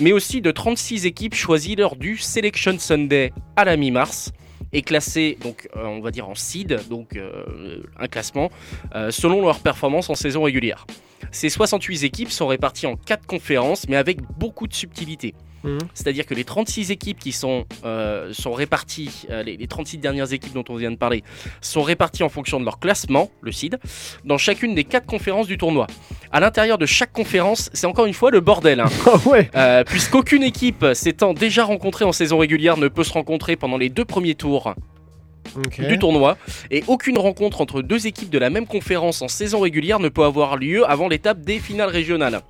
[0.00, 4.32] mais aussi de 36 équipes choisies lors du Selection Sunday à la mi-mars
[4.72, 8.50] et classées, donc euh, on va dire en seed, donc euh, un classement,
[8.94, 10.86] euh, selon leur performance en saison régulière.
[11.30, 15.34] Ces 68 équipes sont réparties en 4 conférences, mais avec beaucoup de subtilité.
[15.64, 15.78] Mhm.
[15.94, 20.32] C'est-à-dire que les 36 équipes qui sont, euh, sont réparties, euh, les, les 36 dernières
[20.32, 21.24] équipes dont on vient de parler,
[21.60, 23.78] sont réparties en fonction de leur classement, le seed,
[24.24, 25.86] dans chacune des 4 conférences du tournoi.
[26.30, 28.80] À l'intérieur de chaque conférence, c'est encore une fois le bordel.
[28.80, 28.86] hein.
[29.06, 29.50] Ah ouais.
[29.56, 33.88] Euh, Puisqu'aucune équipe s'étant déjà rencontrée en saison régulière ne peut se rencontrer pendant les
[33.88, 34.74] deux premiers tours
[35.88, 36.36] du tournoi,
[36.70, 40.24] et aucune rencontre entre deux équipes de la même conférence en saison régulière ne peut
[40.24, 42.40] avoir lieu avant l'étape des finales régionales.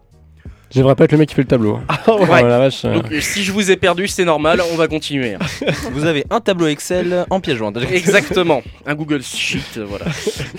[0.74, 1.78] J'aimerais pas être le mec qui fait le tableau.
[1.88, 2.84] Ah Oh la vache.
[2.84, 2.94] euh.
[2.94, 5.36] Donc euh, si je vous ai perdu, c'est normal, on va continuer.
[5.92, 7.78] Vous avez un tableau Excel en pièce jointe.
[7.92, 10.04] Exactement, un Google Sheet, euh, voilà.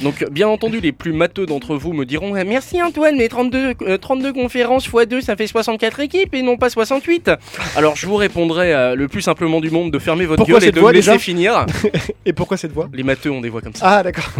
[0.02, 3.74] Donc, euh, bien entendu, les plus matheux d'entre vous me diront Merci Antoine, mais 32,
[3.82, 7.32] euh, 32 conférences x 2, ça fait 64 équipes et non pas 68.
[7.76, 10.70] Alors, je vous répondrai euh, le plus simplement du monde de fermer votre Pourquoi gueule
[10.70, 11.66] et de me laisser finir.
[12.26, 12.90] Et pourquoi cette voix?
[12.94, 13.86] Les matheux ont des voix comme ça.
[14.00, 14.32] Ah d'accord.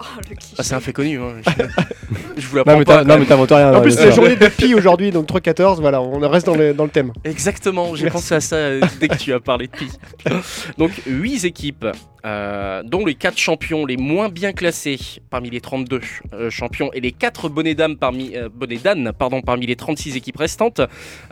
[0.00, 1.32] Ah, c'est un fait connu, hein.
[1.44, 3.02] je, je vous Non l'apprends mais pas.
[3.04, 3.74] non, mais t'inventes rien.
[3.74, 6.74] En plus, bien c'est journée de Pi aujourd'hui, donc 3-14, voilà, on reste dans le,
[6.74, 7.12] dans le thème.
[7.22, 9.88] Exactement, j'ai pensé à ça euh, dès que tu as parlé de Pi.
[10.78, 11.86] Donc 8 équipes,
[12.26, 14.98] euh, dont les 4 champions les moins bien classés
[15.30, 16.00] parmi les 32
[16.32, 20.16] euh, champions et les 4 bonnets d'âne parmi, euh, bonnets d'âne, pardon, parmi les 36
[20.16, 20.80] équipes restantes,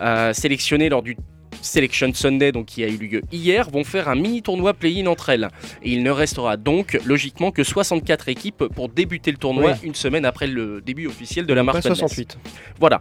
[0.00, 1.16] euh, sélectionnées lors du
[1.66, 5.28] Selection Sunday, donc qui a eu lieu hier, vont faire un mini tournoi play-in entre
[5.30, 5.48] elles.
[5.82, 9.74] Et il ne restera donc logiquement que 64 équipes pour débuter le tournoi Ouais.
[9.82, 11.98] une semaine après le début officiel de la March Madness.
[11.98, 12.38] 68.
[12.78, 13.00] Voilà.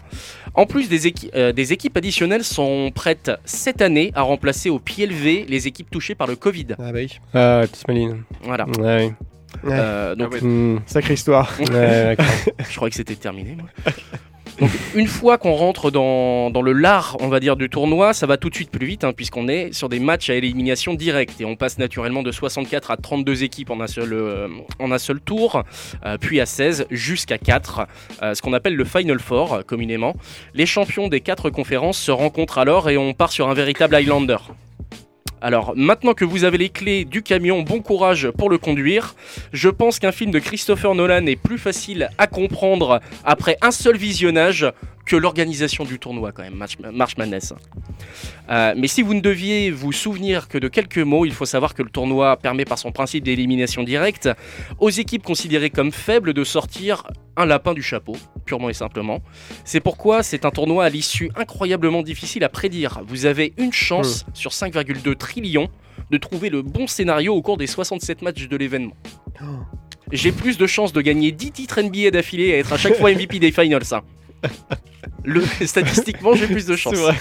[0.53, 4.80] En plus, des, équi- euh, des équipes additionnelles sont prêtes cette année à remplacer au
[4.80, 6.68] pied levé les équipes touchées par le Covid.
[6.80, 7.20] Ah bah oui.
[7.34, 8.24] Ah, petite maline.
[8.43, 8.66] Voilà.
[8.80, 9.13] Ouais.
[9.66, 10.80] Euh, donc, Hmm.
[10.86, 11.53] Sacrée histoire.
[11.59, 11.68] Ouais,
[12.16, 12.26] d'accord.
[12.70, 13.55] je crois que c'était terminé.
[13.55, 13.68] Moi.
[14.60, 18.26] Donc, une fois qu'on rentre dans, dans le lard, on va dire, du tournoi, ça
[18.26, 21.41] va tout de suite plus vite, hein, puisqu'on est sur des matchs à élimination directe.
[21.41, 24.47] Et on passe naturellement de 64 à 32 équipes en un seul, euh,
[24.80, 25.64] en un seul tour,
[26.06, 27.88] euh, puis à 16 jusqu'à 4,
[28.22, 30.16] euh, ce qu'on appelle le Final Four, communément.
[30.53, 34.38] Les champions des quatre conférences se rencontrent alors et on part sur un véritable Highlander.
[35.42, 39.16] Alors, maintenant que vous avez les clés du camion, bon courage pour le conduire.
[39.54, 43.98] Je pense qu'un film de Christopher Nolan est plus facile à comprendre après un seul
[43.98, 44.66] visionnage
[45.06, 47.53] que l'organisation du tournoi quand même, March, March Madness.
[48.49, 51.74] Euh, mais si vous ne deviez vous souvenir que de quelques mots, il faut savoir
[51.74, 54.30] que le tournoi permet par son principe d'élimination directe
[54.80, 57.03] aux équipes considérées comme faibles de sortir
[57.38, 59.22] un lapin du chapeau, purement et simplement.
[59.64, 63.01] C'est pourquoi c'est un tournoi à l'issue incroyablement difficile à prédire.
[63.08, 65.70] Vous avez une chance sur 5,2 trillions
[66.12, 68.93] de trouver le bon scénario au cours des 67 matchs de l'événement.
[70.12, 73.12] J'ai plus de chances de gagner 10 titres NBA d'affilée et être à chaque fois
[73.12, 73.82] MVP des finals.
[73.91, 74.01] hein.
[75.24, 77.16] Le, statistiquement, j'ai plus de vrai.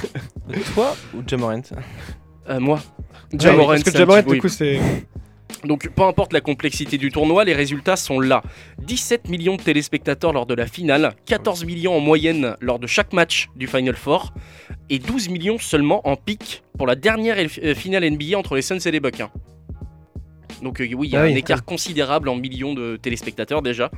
[0.75, 1.61] Toi ou Jamorant
[2.49, 2.77] Euh, moi.
[3.33, 4.79] Ouais, Jamorant, Parce que Jamorant, du coup, c'est.
[5.64, 8.43] Donc peu importe la complexité du tournoi, les résultats sont là.
[8.83, 13.12] 17 millions de téléspectateurs lors de la finale, 14 millions en moyenne lors de chaque
[13.12, 14.35] match du Final Four,
[14.91, 18.79] et 12 millions seulement en pic pour la dernière euh, finale NBA entre les Suns
[18.85, 19.22] et les Bucks.
[20.62, 21.36] Donc euh, oui, il y a Ah un oui.
[21.38, 23.90] écart considérable en millions de téléspectateurs déjà.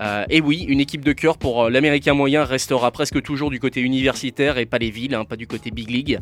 [0.00, 3.58] Euh, et oui, une équipe de cœur pour euh, l'américain moyen restera presque toujours du
[3.58, 6.20] côté universitaire et pas les villes, hein, pas du côté big league.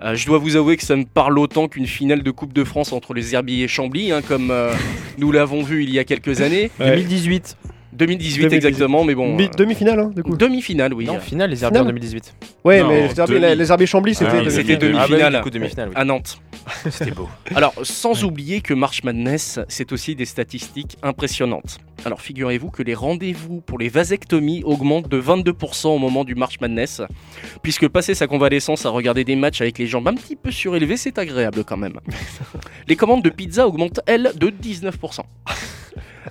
[0.00, 2.62] Euh, je dois vous avouer que ça me parle autant qu'une finale de Coupe de
[2.62, 4.72] France entre les Herbiers et Chambly, hein, comme euh,
[5.18, 6.70] nous l'avons vu il y a quelques années.
[6.78, 6.90] Ouais.
[6.94, 7.56] 2018.
[7.96, 8.54] 2018 2018.
[8.68, 9.34] exactement, mais bon.
[9.34, 10.36] Mi- euh, Demi-finale, hein, du coup.
[10.36, 11.06] Demi-finale, oui.
[11.06, 12.34] Non, finale, les Herbiers en Finale 2018.
[12.64, 13.56] Ouais, Non, mais les Herbiers- demi.
[13.56, 14.30] les Herbiers Chambly, c'était.
[14.34, 14.94] Ah oui, C'était demi.
[14.96, 15.94] Ah bah demi-finale du coup, demi-finale, oui.
[15.96, 16.38] à Nantes.
[16.90, 17.28] C'était beau.
[17.54, 21.78] Alors, sans oublier que March Madness, c'est aussi des statistiques impressionnantes.
[22.04, 26.60] Alors, figurez-vous que les rendez-vous pour les vasectomies augmentent de 22% au moment du March
[26.60, 27.02] Madness,
[27.62, 30.96] puisque passer sa convalescence à regarder des matchs avec les jambes un petit peu surélevées,
[30.96, 31.98] c'est agréable quand même.
[32.88, 35.20] Les commandes de pizza augmentent, elles, de 19%.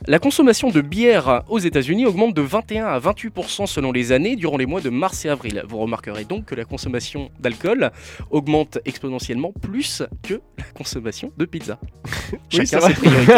[0.07, 4.57] La consommation de bière aux États-Unis augmente de 21 à 28% selon les années durant
[4.57, 5.63] les mois de mars et avril.
[5.67, 7.91] Vous remarquerez donc que la consommation d'alcool
[8.29, 11.79] augmente exponentiellement plus que la consommation de pizza.
[12.31, 13.33] Oui, Chacun c'est ses priorités.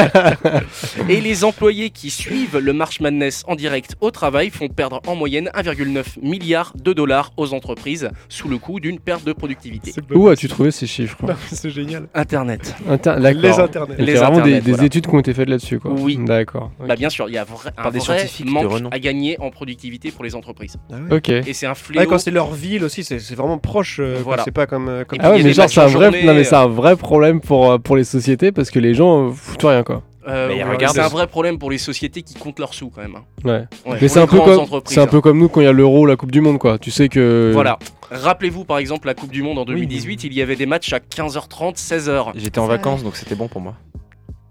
[1.09, 5.15] et les employés qui suivent le March Madness en direct au travail font perdre en
[5.15, 9.93] moyenne 1,9 milliard de dollars aux entreprises sous le coup d'une perte de productivité.
[10.13, 11.17] Où as-tu trouvé ces chiffres?
[11.51, 12.07] C'est génial.
[12.13, 12.75] Internet.
[12.89, 13.59] Inter- Les D'accord.
[13.61, 13.95] internets.
[13.99, 14.85] Il y a vraiment des, internets, des voilà.
[14.85, 15.91] études qui ont été faites là-dessus, quoi.
[15.91, 16.17] Oui.
[16.47, 16.71] D'accord.
[16.79, 17.41] Bah bien sûr, il y a
[17.77, 20.77] un des vrai de manque à gagner en productivité pour les entreprises.
[21.11, 21.29] Ok.
[21.29, 21.99] Et c'est un fléau.
[22.01, 23.99] Ouais, quand c'est leur ville aussi, c'est c'est vraiment proche.
[23.99, 24.43] euh, Voilà.
[24.43, 24.87] C'est pas comme.
[24.87, 26.95] euh, comme Ah ouais, mais genre c'est un vrai, journée, non mais c'est un vrai
[26.95, 30.03] problème pour euh, pour les sociétés parce que les gens euh, foutent rien quoi.
[30.27, 33.15] Euh, ouais, c'est un vrai problème pour les sociétés qui comptent leurs sous quand même.
[33.15, 33.23] hein.
[33.45, 33.91] Ouais.
[33.91, 34.59] Ouais, mais c'est un peu comme
[34.97, 36.77] un peu comme nous quand il y a l'Euro, la Coupe du Monde quoi.
[36.77, 37.79] Tu sais que Voilà.
[38.11, 40.99] Rappelez-vous par exemple la Coupe du Monde en 2018, il y avait des matchs à
[40.99, 42.31] 15h30, 16h.
[42.35, 43.75] J'étais en vacances, donc c'était bon pour moi.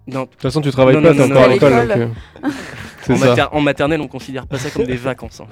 [0.09, 1.73] Non, De toute façon, tu travailles Non, pas, t'es encore à l'école.
[1.73, 2.07] euh,
[3.03, 5.41] C'est en, mater- en maternelle, on considère pas ça comme des vacances.
[5.41, 5.47] hein.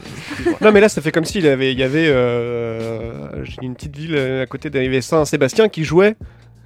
[0.61, 4.15] Non mais là ça fait comme s'il avait, il y avait euh, une petite ville
[4.17, 6.17] euh, à côté d'arrivée Saint-Sébastien qui jouait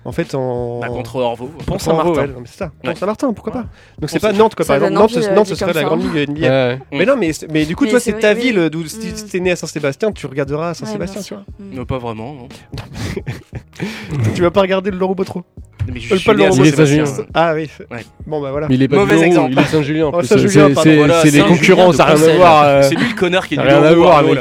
[0.04, 1.50] en fait en Bah, contre Orvaux.
[1.66, 2.10] Pont Saint-Martin.
[2.22, 2.70] ouais, c'est ça.
[2.82, 2.94] Pont Ouais.
[2.94, 3.64] Saint-Martin, pourquoi pas
[4.00, 4.92] Donc c'est pas Nantes quoi par exemple.
[4.94, 6.48] Nantes, Nantes, dit ce serait la grande ligue NBA.
[6.48, 6.78] Ouais.
[6.92, 8.70] Mais non mais mais du coup Mais toi c'est ta vrai, ville oui.
[8.70, 9.16] d'où si Mm.
[9.16, 11.44] si t'es né à Saint-Sébastien, tu regarderas Saint-Sébastien, Ouais, tu vois.
[11.58, 11.76] Mm.
[11.76, 12.34] Non, pas vraiment.
[12.34, 12.48] Non.
[14.34, 15.44] Tu vas pas regarder le Laurent Botro
[15.92, 17.04] Mais je Euh, suis pas le né.
[17.34, 17.70] Ah oui.
[17.90, 18.04] Ouais.
[18.26, 18.66] Bon bah voilà.
[18.68, 19.52] Mais il est pas Mauvais exemple.
[19.52, 20.06] il est Saint-Julien.
[20.06, 22.62] en Oh, C'est- les concurrents, ça n'a rien à voir.
[22.64, 24.38] euh, C'est lui le connard qui est rien à voir avec.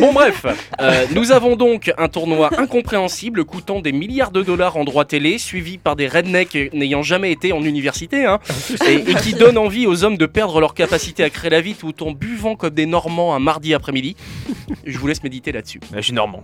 [0.00, 0.46] Bon bref,
[0.80, 5.38] euh, nous avons donc un tournoi incompréhensible coûtant des milliards de dollars en droits télé,
[5.38, 8.38] suivi par des rednecks n'ayant jamais été en université, hein,
[8.88, 11.74] et, et qui donne envie aux hommes de perdre leur capacité à créer la vie
[11.74, 14.16] tout en buvant comme des Normands un mardi après-midi.
[14.84, 15.80] Je vous laisse méditer là-dessus.
[15.94, 16.42] Je suis normand.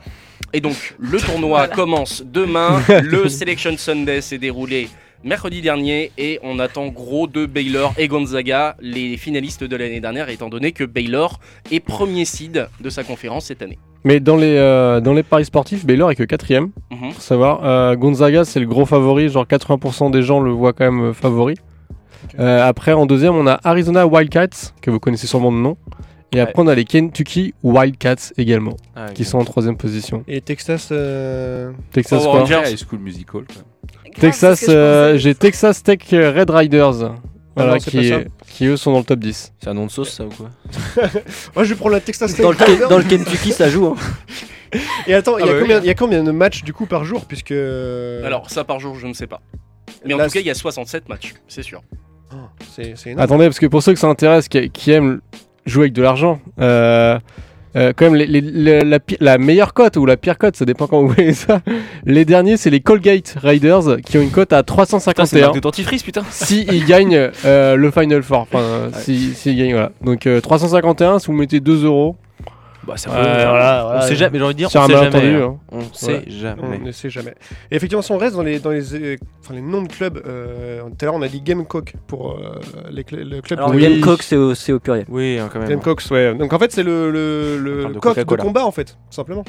[0.53, 2.83] Et donc, le tournoi commence demain.
[3.03, 4.89] Le Selection Sunday s'est déroulé
[5.25, 10.29] mercredi dernier et on attend gros de Baylor et Gonzaga, les finalistes de l'année dernière,
[10.29, 11.41] étant donné que Baylor
[11.71, 13.79] est premier seed de sa conférence cette année.
[14.05, 16.71] Mais dans les, euh, dans les paris sportifs, Baylor est que quatrième.
[16.91, 17.13] Mhm.
[17.19, 17.65] Savoir.
[17.65, 19.29] Euh, Gonzaga, c'est le gros favori.
[19.29, 21.57] Genre 80% des gens le voient quand même euh, favori.
[22.39, 25.77] Euh, après, en deuxième, on a Arizona Wildcats, que vous connaissez sûrement de nom.
[26.33, 30.25] Et après, on a les Kentucky Wildcats également, Ah, qui sont en troisième position.
[30.29, 30.91] Et Texas.
[30.93, 32.61] euh, Texas Rangers.
[32.67, 33.45] High School Musical.
[33.45, 33.63] quoi.
[34.21, 37.13] Texas, euh, j'ai Texas Tech Red Riders.
[37.57, 39.53] Voilà, non, qui, eux sont dans le top 10.
[39.61, 40.51] C'est un nom de sauce, ça ou quoi
[41.57, 42.43] Moi, je vais prendre la Texas Tech.
[42.43, 43.87] Dans le, dans le Kentucky, ça joue.
[43.87, 43.97] hein.
[45.07, 46.87] Et attends, il y, Ah a bah il y a combien de matchs du coup
[46.87, 47.53] par jour Puisque.
[47.53, 49.41] Alors, ça par jour, je ne sais pas.
[50.05, 51.83] Mais en tout cas, il y a 67 matchs, c'est sûr.
[52.33, 52.37] Oh,
[52.79, 53.21] énorme.
[53.21, 55.21] Attendez, parce que pour ceux que ça intéresse, qui, qui aiment
[55.67, 57.19] jouer avec de l'argent, euh,
[57.79, 60.65] euh, quand même, les- les- les- la, la meilleure cote ou la pire cote, ça
[60.65, 61.61] dépend quand vous voyez ça.
[62.05, 65.41] Les derniers, c'est les Colgate Riders qui ont une cote à Putain, c'est une 351
[65.41, 66.23] marque de dentifrice, putain.
[66.31, 68.41] si ils gagnent euh, le Final Four.
[68.41, 69.93] Enfin, euh, si, si ils gagnent, voilà.
[70.05, 72.17] Donc euh, 351, si vous mettez 2 euros.
[72.89, 74.01] Bah, ça Ouais, peut- voilà, on voilà.
[74.03, 74.95] sait jamais, j'ai envie de dire, on sait jamais.
[74.95, 75.59] malentendu, hein.
[75.73, 75.77] hein.
[75.77, 76.63] On sait jamais.
[76.63, 77.35] On ne sait jamais.
[77.71, 80.23] Et effectivement, si on reste dans les, dans les, euh, enfin, les noms de clubs,
[80.27, 82.59] euh, tout à l'heure on a dit Gamecock pour euh,
[82.91, 85.05] les cl- le club Alors, de Gamecock, c'est au, c'est au pluriel.
[85.11, 85.69] Oui, hein, quand même.
[85.69, 86.35] Gamecocks, ouais.
[86.35, 89.45] Donc en fait, c'est le, le, le de coq de combat en fait, tout simplement.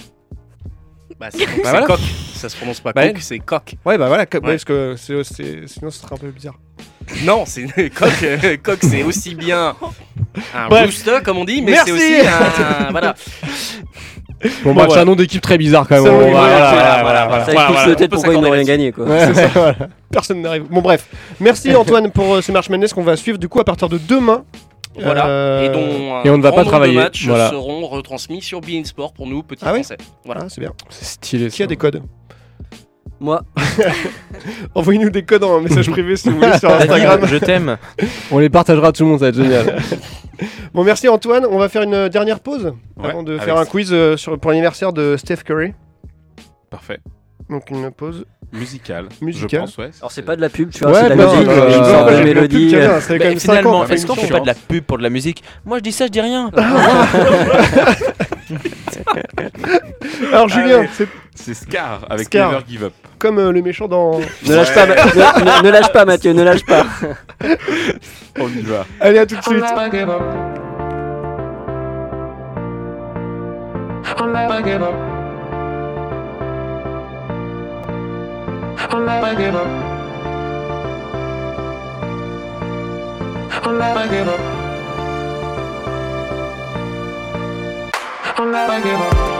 [1.19, 1.83] Bah, c'est c'est voilà.
[1.85, 1.99] coq.
[2.33, 3.75] Ça se prononce pas Bah, coq, c'est coq.
[3.85, 4.41] Ouais, bah voilà, ouais, Ouais.
[4.41, 6.57] parce que c'est- c'est- sinon ce serait un peu bizarre.
[7.23, 8.11] Non, c'est coq.
[8.23, 9.75] euh, coq, c'est aussi bien
[10.55, 10.85] un Bref.
[10.85, 11.91] rooster, comme on dit, mais Merci.
[11.91, 12.89] c'est aussi un.
[12.91, 13.15] Voilà.
[14.63, 15.01] Bon, bah, c'est voilà.
[15.01, 16.13] un nom d'équipe très bizarre quand même.
[16.13, 17.45] Oui, voilà, voilà.
[17.45, 18.91] Ça Voilà, explique on peut-être peut pourquoi ils n'ont rien gagné.
[18.93, 19.03] Quoi.
[19.05, 19.75] Ouais, c'est ça, voilà.
[20.11, 20.63] Personne n'arrive.
[20.69, 21.07] Bon, bref.
[21.41, 23.97] Merci Antoine pour euh, ce March Madness qu'on va suivre du coup à partir de
[23.97, 24.45] demain.
[24.97, 25.27] Voilà.
[25.27, 27.49] Euh, Et dont et on ne va pas grand nombre de travailler, matchs voilà.
[27.49, 29.97] seront retransmis sur Bein Sport pour nous, petits Ah oui Français.
[30.25, 30.41] Voilà.
[30.45, 30.71] Ah, c'est bien.
[30.89, 31.49] C'est stylé.
[31.49, 31.67] Qui a ça.
[31.67, 32.01] des codes?
[33.19, 33.41] Moi,
[34.75, 37.19] Envoyez-nous des codes en message privé si vous voulez sur Instagram.
[37.25, 37.77] je t'aime.
[38.31, 39.77] On les partagera à tout le monde, ça va être génial.
[40.73, 41.45] Bon, merci Antoine.
[41.51, 43.69] On va faire une euh, dernière pause Ouais, avant de faire un ça.
[43.69, 45.73] quiz euh, sur, pour l'anniversaire de Steph Curry.
[46.69, 46.99] Parfait.
[47.49, 48.23] Donc une pause.
[48.53, 49.09] Musical.
[49.21, 49.49] Musical.
[49.49, 49.89] Je pense, ouais.
[49.99, 51.67] alors c'est pas de la pub, tu vois, Ouais, c'est de la musique, non, euh,
[51.77, 52.69] une sorte de le Ça mélodie.
[52.69, 54.97] fait quand Bah, même cinq ans finalement, est-ce qu'on fait pas de la pub pour
[54.97, 55.43] de la musique?
[55.65, 56.49] Moi, je dis ça, je dis rien.
[60.31, 61.07] Alors Julien, c'est
[61.41, 62.51] C'est Scar avec Scar.
[62.51, 62.93] Never Give Up.
[63.17, 64.19] comme euh, le méchant dans.
[64.45, 66.85] Ne lâche pas, ne, ne- ne lâche pas Mathieu, ne lâche pas.
[68.39, 68.85] On y va.
[68.99, 69.63] Allez, à tout de suite.
[88.51, 89.38] There'll be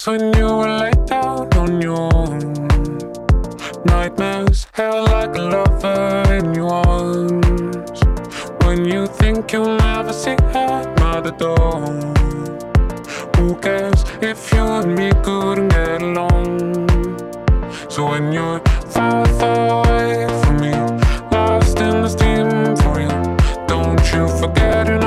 [0.00, 2.38] nights when you will laid down on your own.
[3.84, 8.00] Nightmares held like a lover in your arms.
[8.64, 12.14] When you think you'll never see her another dawn.
[13.36, 16.88] Who cares if you and me couldn't get along?
[17.88, 20.72] So when you're far, far away from me,
[21.32, 23.12] lost in the steam for you,
[23.66, 24.99] don't you forget you're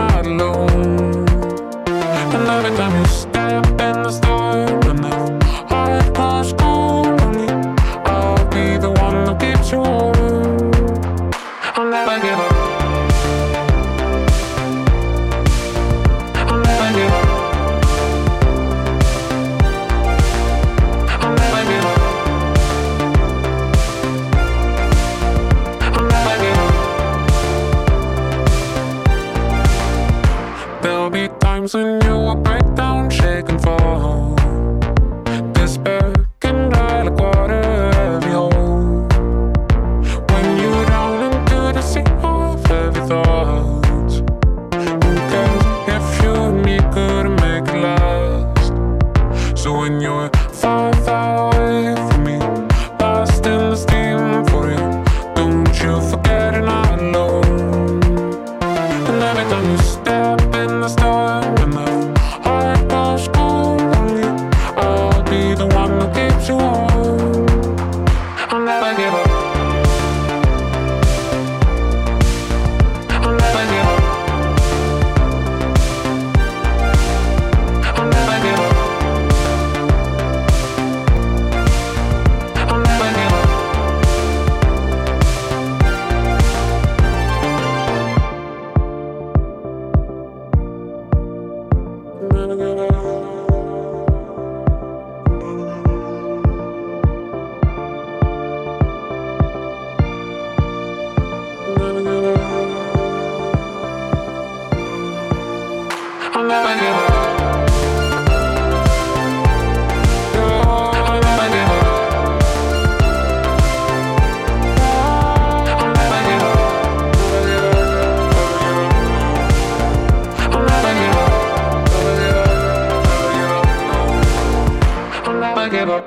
[125.73, 126.05] give up.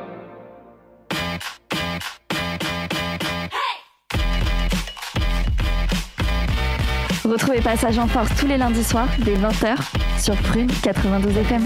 [7.24, 9.76] Retrouvez Passage en Force tous les lundis soirs dès 20h
[10.22, 11.62] sur Prune 92 FM.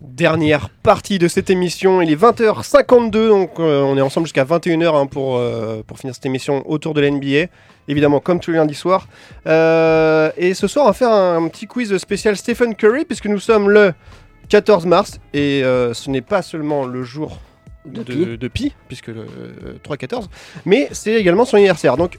[0.00, 4.94] Dernière partie de cette émission, il est 20h52, donc euh, on est ensemble jusqu'à 21h
[4.94, 7.50] hein, pour, euh, pour finir cette émission autour de la NBA.
[7.88, 9.08] Évidemment, comme tous les lundis soirs.
[9.48, 13.40] Euh, et ce soir, on va faire un, petit quiz spécial Stephen Curry, puisque nous
[13.40, 13.92] sommes le
[14.48, 17.38] 14 mars, et euh, ce n'est pas seulement le jour
[17.86, 18.72] de, De de, Pi.
[18.88, 19.26] Puisque le
[19.84, 20.26] 3-14,
[20.64, 21.96] mais c'est également son anniversaire.
[21.96, 22.16] Donc,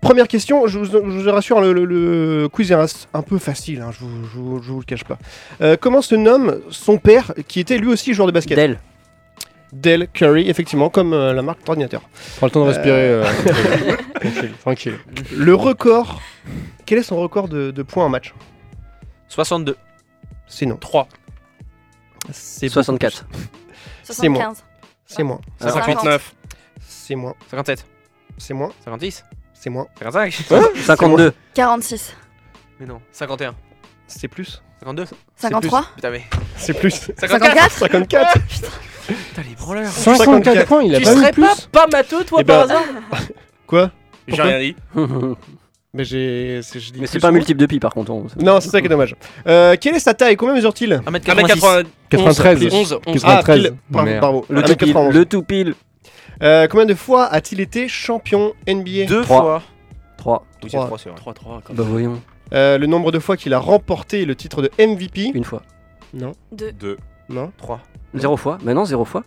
[0.00, 3.38] première question, je vous, je vous rassure, le, le- le quiz est un, un peu
[3.38, 5.18] facile, hein, je, vous, je vous- je vous le cache pas.
[5.62, 8.56] Euh, comment se nomme son père, qui était lui aussi joueur de basket?
[8.56, 8.78] Dell.
[9.72, 12.00] Dell Curry, effectivement, comme euh, la marque d'ordinateur.
[12.38, 12.90] Prends le temps de respirer.
[13.08, 14.94] Euh, euh, tranquille, tranquille.
[15.36, 16.22] Le record,
[16.86, 18.32] quel est son record de, de points en match?
[19.28, 19.76] 62.
[20.46, 20.76] C'est non.
[20.76, 21.06] 3.
[22.32, 23.24] C'est 64.
[23.24, 23.48] beaucoup plus.
[24.02, 24.40] C'est moins.
[24.40, 24.64] 75.
[25.06, 25.40] C'est moins.
[25.60, 26.34] 59.
[26.80, 27.34] C'est moins.
[27.50, 27.86] 57.
[28.38, 28.72] C'est moins.
[28.84, 29.24] 56.
[29.54, 29.86] C'est moins.
[29.98, 30.32] 55.
[30.86, 31.32] 52.
[31.54, 32.16] 46.
[32.80, 33.00] Mais non.
[33.12, 33.54] 51.
[34.06, 34.62] C'est plus.
[34.80, 35.06] 52.
[35.36, 35.84] 53.
[35.96, 36.24] Putain, mais.
[36.56, 37.10] C'est plus.
[37.18, 38.38] 54 54
[39.06, 39.90] Putain, les branleurs.
[39.90, 41.42] 54 points, il a Tu pas eu serais plus
[41.72, 42.84] pas, pas matheux, toi, Eh par ben, hasard
[43.66, 43.90] Quoi?
[44.26, 44.76] J'ai rien dit.
[45.98, 46.60] Mais j'ai.
[46.62, 48.12] c'est- je dis Mais c'est plus pas un multiple de pi par contre.
[48.12, 49.16] on- Non, c'est ça qui est dommage.
[49.48, 50.36] Euh, quelle est sa taille?
[50.36, 51.00] Combien mesure-t-il?
[51.06, 51.84] 1m86.
[52.08, 52.72] 93.
[52.72, 52.98] 11.
[53.04, 53.22] 11.
[53.24, 53.58] Ah, 93.
[53.62, 53.72] pile.
[53.90, 54.20] Bravo, Merde.
[54.20, 54.46] bravo.
[54.48, 54.92] Le tout pile.
[54.94, 55.12] 1m91.
[55.12, 55.74] Le tout pile.
[56.42, 59.40] Euh, combien de fois a-t-il été champion NBA Deux Trois.
[59.40, 59.62] fois.
[60.18, 60.46] 3.
[60.60, 60.86] Trois.
[60.86, 61.18] 3 c'est vrai.
[61.18, 61.62] 3-3.
[61.74, 62.20] Bah voyons.
[62.54, 65.62] Euh, Le nombre de fois qu'il a remporté le titre de MVP Une fois.
[66.14, 66.32] Non.
[66.52, 66.70] 2.
[66.72, 66.96] 2.
[67.28, 67.50] Non.
[67.58, 67.80] 3.
[68.14, 68.58] Zéro fois.
[68.64, 69.24] Mais non, zéro fois.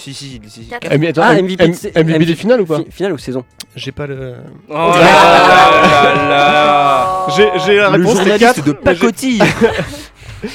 [0.00, 0.50] Si, si, si.
[0.62, 0.66] si.
[0.68, 0.96] 4.
[0.98, 3.18] Mais attends, Ah, M- MVP, M- c'est- MVP des finales ou pas Fi- Finale ou
[3.18, 3.44] saison
[3.74, 4.34] J'ai pas le.
[4.68, 8.64] Oh là là là J'ai j'ai la Le réponse, c'est journaliste 4.
[8.64, 9.42] de pacotille.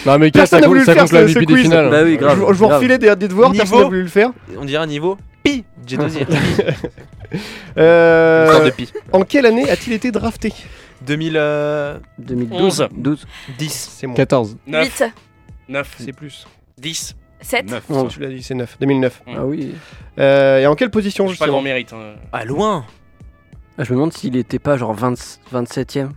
[0.06, 1.46] Non, mais 4, Personne ça n'a voulu compte, le ça faire compte ce, ce MVP
[1.46, 1.64] des quiz.
[1.64, 1.90] finales.
[1.92, 2.38] Bah oui, grave.
[2.38, 2.78] je, vous- je vous grave.
[2.80, 4.30] refilais des, des devoirs, personne n'a voulu le faire.
[4.58, 5.18] On dirait un niveau.
[5.44, 5.66] Pi.
[5.86, 6.26] J'ai dosé.
[7.78, 8.90] Euh, Une sorte de pi.
[9.12, 10.54] en quelle année a-t-il été drafté
[11.02, 11.34] 2000.
[11.36, 12.82] euh, 2012.
[12.82, 12.88] 11.
[12.96, 13.26] 12.
[13.58, 13.90] 10.
[13.98, 14.16] C'est moi.
[14.16, 14.56] 14.
[14.68, 14.84] 9.
[15.00, 15.04] 8.
[15.70, 15.96] 9.
[15.98, 16.46] C'est plus.
[16.80, 17.16] 10.
[17.44, 17.70] 7.
[17.70, 17.84] 9.
[17.90, 18.08] Oh.
[18.10, 18.78] Tu l'as dit, c'est 9.
[18.80, 19.22] 2009.
[19.28, 19.76] Ah oui.
[20.20, 21.94] Euh, et en quelle position J'ai pas grand mérite.
[21.94, 22.14] hein.
[22.32, 22.86] Ah, loin.
[23.78, 25.14] Ah, je me demande s'il était pas genre 20,
[25.54, 26.10] 27ème.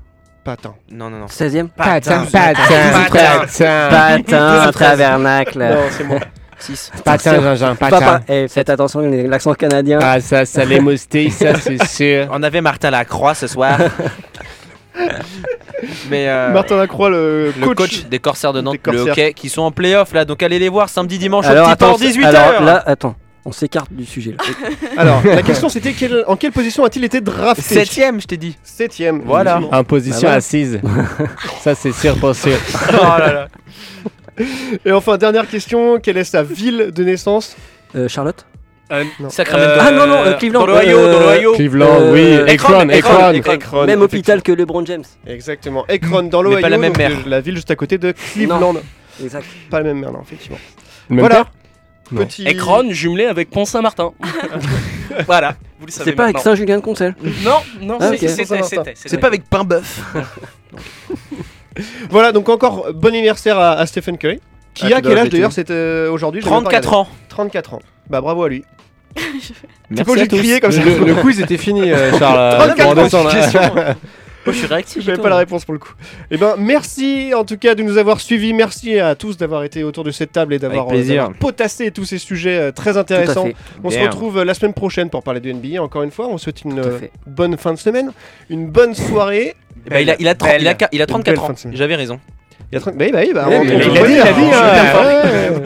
[0.44, 0.74] Patin.
[0.92, 1.26] Non, non, non.
[1.26, 3.04] 16ème Patin, Patin.
[3.10, 4.70] patin, patin.
[4.72, 5.58] Tabernacle.
[5.58, 6.20] Non, c'est moi.
[6.58, 6.90] 6.
[7.04, 8.20] Patin, Jean-Jean, Papa, patin.
[8.28, 9.98] eh, faites attention, l'accent canadien.
[10.00, 12.28] Ah, ça, ça les moustilles, ça, c'est sûr.
[12.30, 13.78] On avait Martin Lacroix ce soir.
[16.10, 19.62] Mais euh, Martin Lacroix, le, le coach, des Corsaires de Nantes, le hockey, qui sont
[19.62, 22.24] en playoff là, donc allez les voir samedi, dimanche Alors au petit attends, port 18h.
[22.24, 24.44] alors là, attends, on s'écarte du sujet là.
[24.96, 25.94] Alors, la question c'était
[26.26, 27.62] en quelle position a-t-il été drafté?
[27.62, 28.56] Septième, je t'ai dit.
[28.64, 29.22] Septième.
[29.24, 29.60] Voilà.
[29.70, 30.36] En position Ah ouais.
[30.38, 30.80] assise.
[31.60, 32.56] ça, c'est sûr pour sûr.
[32.92, 33.48] oh là là.
[34.84, 37.56] Et enfin, dernière question quelle est sa ville de naissance?
[37.94, 38.44] Euh, Charlotte
[39.18, 39.30] Non.
[39.30, 39.70] Sacramento.
[39.80, 40.60] Ah non, non, euh, Cleveland.
[40.60, 41.52] Dans l'Ohio, Euh, dans l'Ohio.
[41.54, 42.50] Cleveland, Euh, oui.
[42.52, 43.52] Akron, Akron, Akron, Akron.
[43.52, 45.04] Akron, Même hôpital que LeBron James.
[45.26, 45.84] Exactement.
[45.88, 48.74] Akron dans l'Ohio, pas la même euh, la ville juste à côté de Cleveland.
[49.22, 49.44] Exact.
[49.70, 50.58] Pas la même mer, non, effectivement.
[51.08, 51.46] Même Voilà.
[52.12, 52.24] Non.
[52.24, 52.46] Petit.
[52.46, 54.12] Ekron jumelé avec Pont-Saint-Martin.
[55.26, 55.56] voilà.
[55.80, 56.52] Vous le savez C'est pas avec maintenant.
[56.52, 57.16] Saint-Julien-de-Concel.
[57.44, 58.30] Non, non, Ah, c'est- ok.
[58.30, 58.82] c'était, Saint-Martin.
[58.84, 58.94] c'était.
[59.08, 60.00] C'est pas avec pain bœuf.
[62.10, 64.40] Voilà, donc encore bon anniversaire à, à Stephen Curry.
[64.74, 67.08] Qui Ah, a quel âge d'ailleurs C'est euh, aujourd'hui je l'ai même pas 34 regardé.
[67.10, 67.12] ans.
[67.28, 67.78] 34 ans.
[68.08, 68.64] Bah bravo à lui.
[69.16, 69.22] T'es
[69.90, 70.84] Merci pas obligé de crier comme ça.
[70.84, 72.58] Le, le quiz était fini, euh, Charles.
[72.58, 73.32] 34 Pour redescendre.
[73.32, 73.60] Question.
[74.46, 75.02] Moi, je suis réactif.
[75.02, 75.92] J'avais pas la réponse pour le coup.
[76.30, 78.52] Eh ben, merci en tout cas de nous avoir suivis.
[78.52, 82.18] Merci à tous d'avoir été autour de cette table et d'avoir euh, potassé tous ces
[82.18, 83.48] sujets euh, très intéressants.
[83.82, 85.82] On se retrouve euh, la semaine prochaine pour parler de NBA.
[85.82, 88.12] Encore une fois, on souhaite une euh, bonne fin de semaine,
[88.48, 89.56] une bonne soirée.
[89.86, 90.88] Eh ben, il, a, il, a 30 il, a, Belle.
[90.92, 91.54] il a 34 Belle ans.
[91.72, 92.20] J'avais raison.
[92.72, 94.20] Il y a truc- bah oui, bah oui, bah, on- il a on- dit, il
[94.20, 95.60] a dit, hein.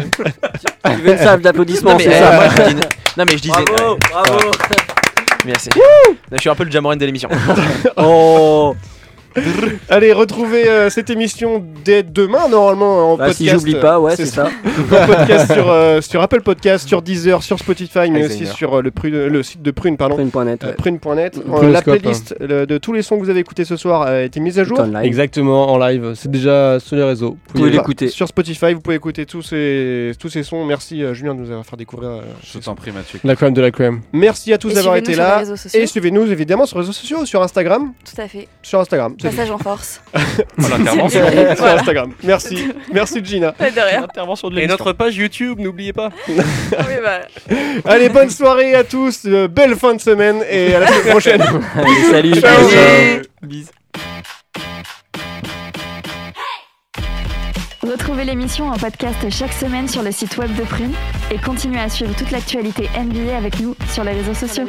[0.84, 2.74] Tu veux une salve d'applaudissements, Non, mais, c'est ça moi, je dis-
[3.16, 3.64] non, mais je disais.
[3.76, 4.50] Bravo, bravo.
[5.46, 5.70] Merci.
[6.32, 7.28] Je suis un peu le Jamoran de l'émission.
[7.96, 8.76] Oh
[9.88, 13.38] Allez, retrouvez euh, cette émission dès demain, normalement, en Bah, podcast.
[13.38, 14.46] si j'oublie pas, ouais, c'est ça.
[14.46, 18.82] En podcast sur, euh, sur Apple Podcast, sur Deezer, sur Spotify, mais aussi sur euh,
[18.82, 20.16] le, Prune- le site de Prune, pardon.
[20.16, 20.64] Prune.net.
[20.64, 20.74] Euh, ouais.
[20.74, 21.38] Prune.net.
[21.48, 24.22] Euh, la playlist euh, de tous les sons que vous avez écoutés ce soir a
[24.22, 24.78] été mise à jour.
[25.02, 26.12] Exactement, en live.
[26.14, 27.36] C'est déjà sur les réseaux.
[27.48, 28.08] Vous pouvez l'écouter.
[28.08, 30.64] Sur Spotify, vous pouvez écouter tous ces, tous ces sons.
[30.64, 32.10] Merci euh, Julien de nous avoir fait découvrir.
[32.10, 33.20] euh, Je t'en prie, Mathieu.
[33.24, 34.00] La crème de la crème.
[34.12, 35.42] Merci à tous d'avoir été là.
[35.74, 37.92] Et suivez-nous évidemment sur les réseaux sociaux, sur Instagram.
[38.04, 38.48] Tout à fait.
[38.62, 39.14] Sur Instagram.
[39.22, 40.00] Passage en force.
[40.56, 41.64] Voilà, sur.
[41.64, 42.12] Instagram.
[42.22, 42.68] Merci.
[42.92, 43.52] Merci Gina.
[43.58, 46.10] De Et notre page YouTube, n'oubliez pas.
[46.28, 47.20] Oui, bah.
[47.84, 49.22] Allez, bonne soirée à tous.
[49.26, 51.42] euh, belle fin de semaine et à la semaine prochaine.
[51.42, 52.34] Allez, salut.
[52.40, 52.68] Ciao.
[52.70, 53.22] Ciao.
[53.42, 53.66] Bis.
[57.82, 60.92] Retrouvez Retrouvez l'émission en podcast chaque semaine sur le site web de Prune
[61.32, 64.66] et continuez à suivre toute l'actualité NBA avec nous sur les réseaux sociaux.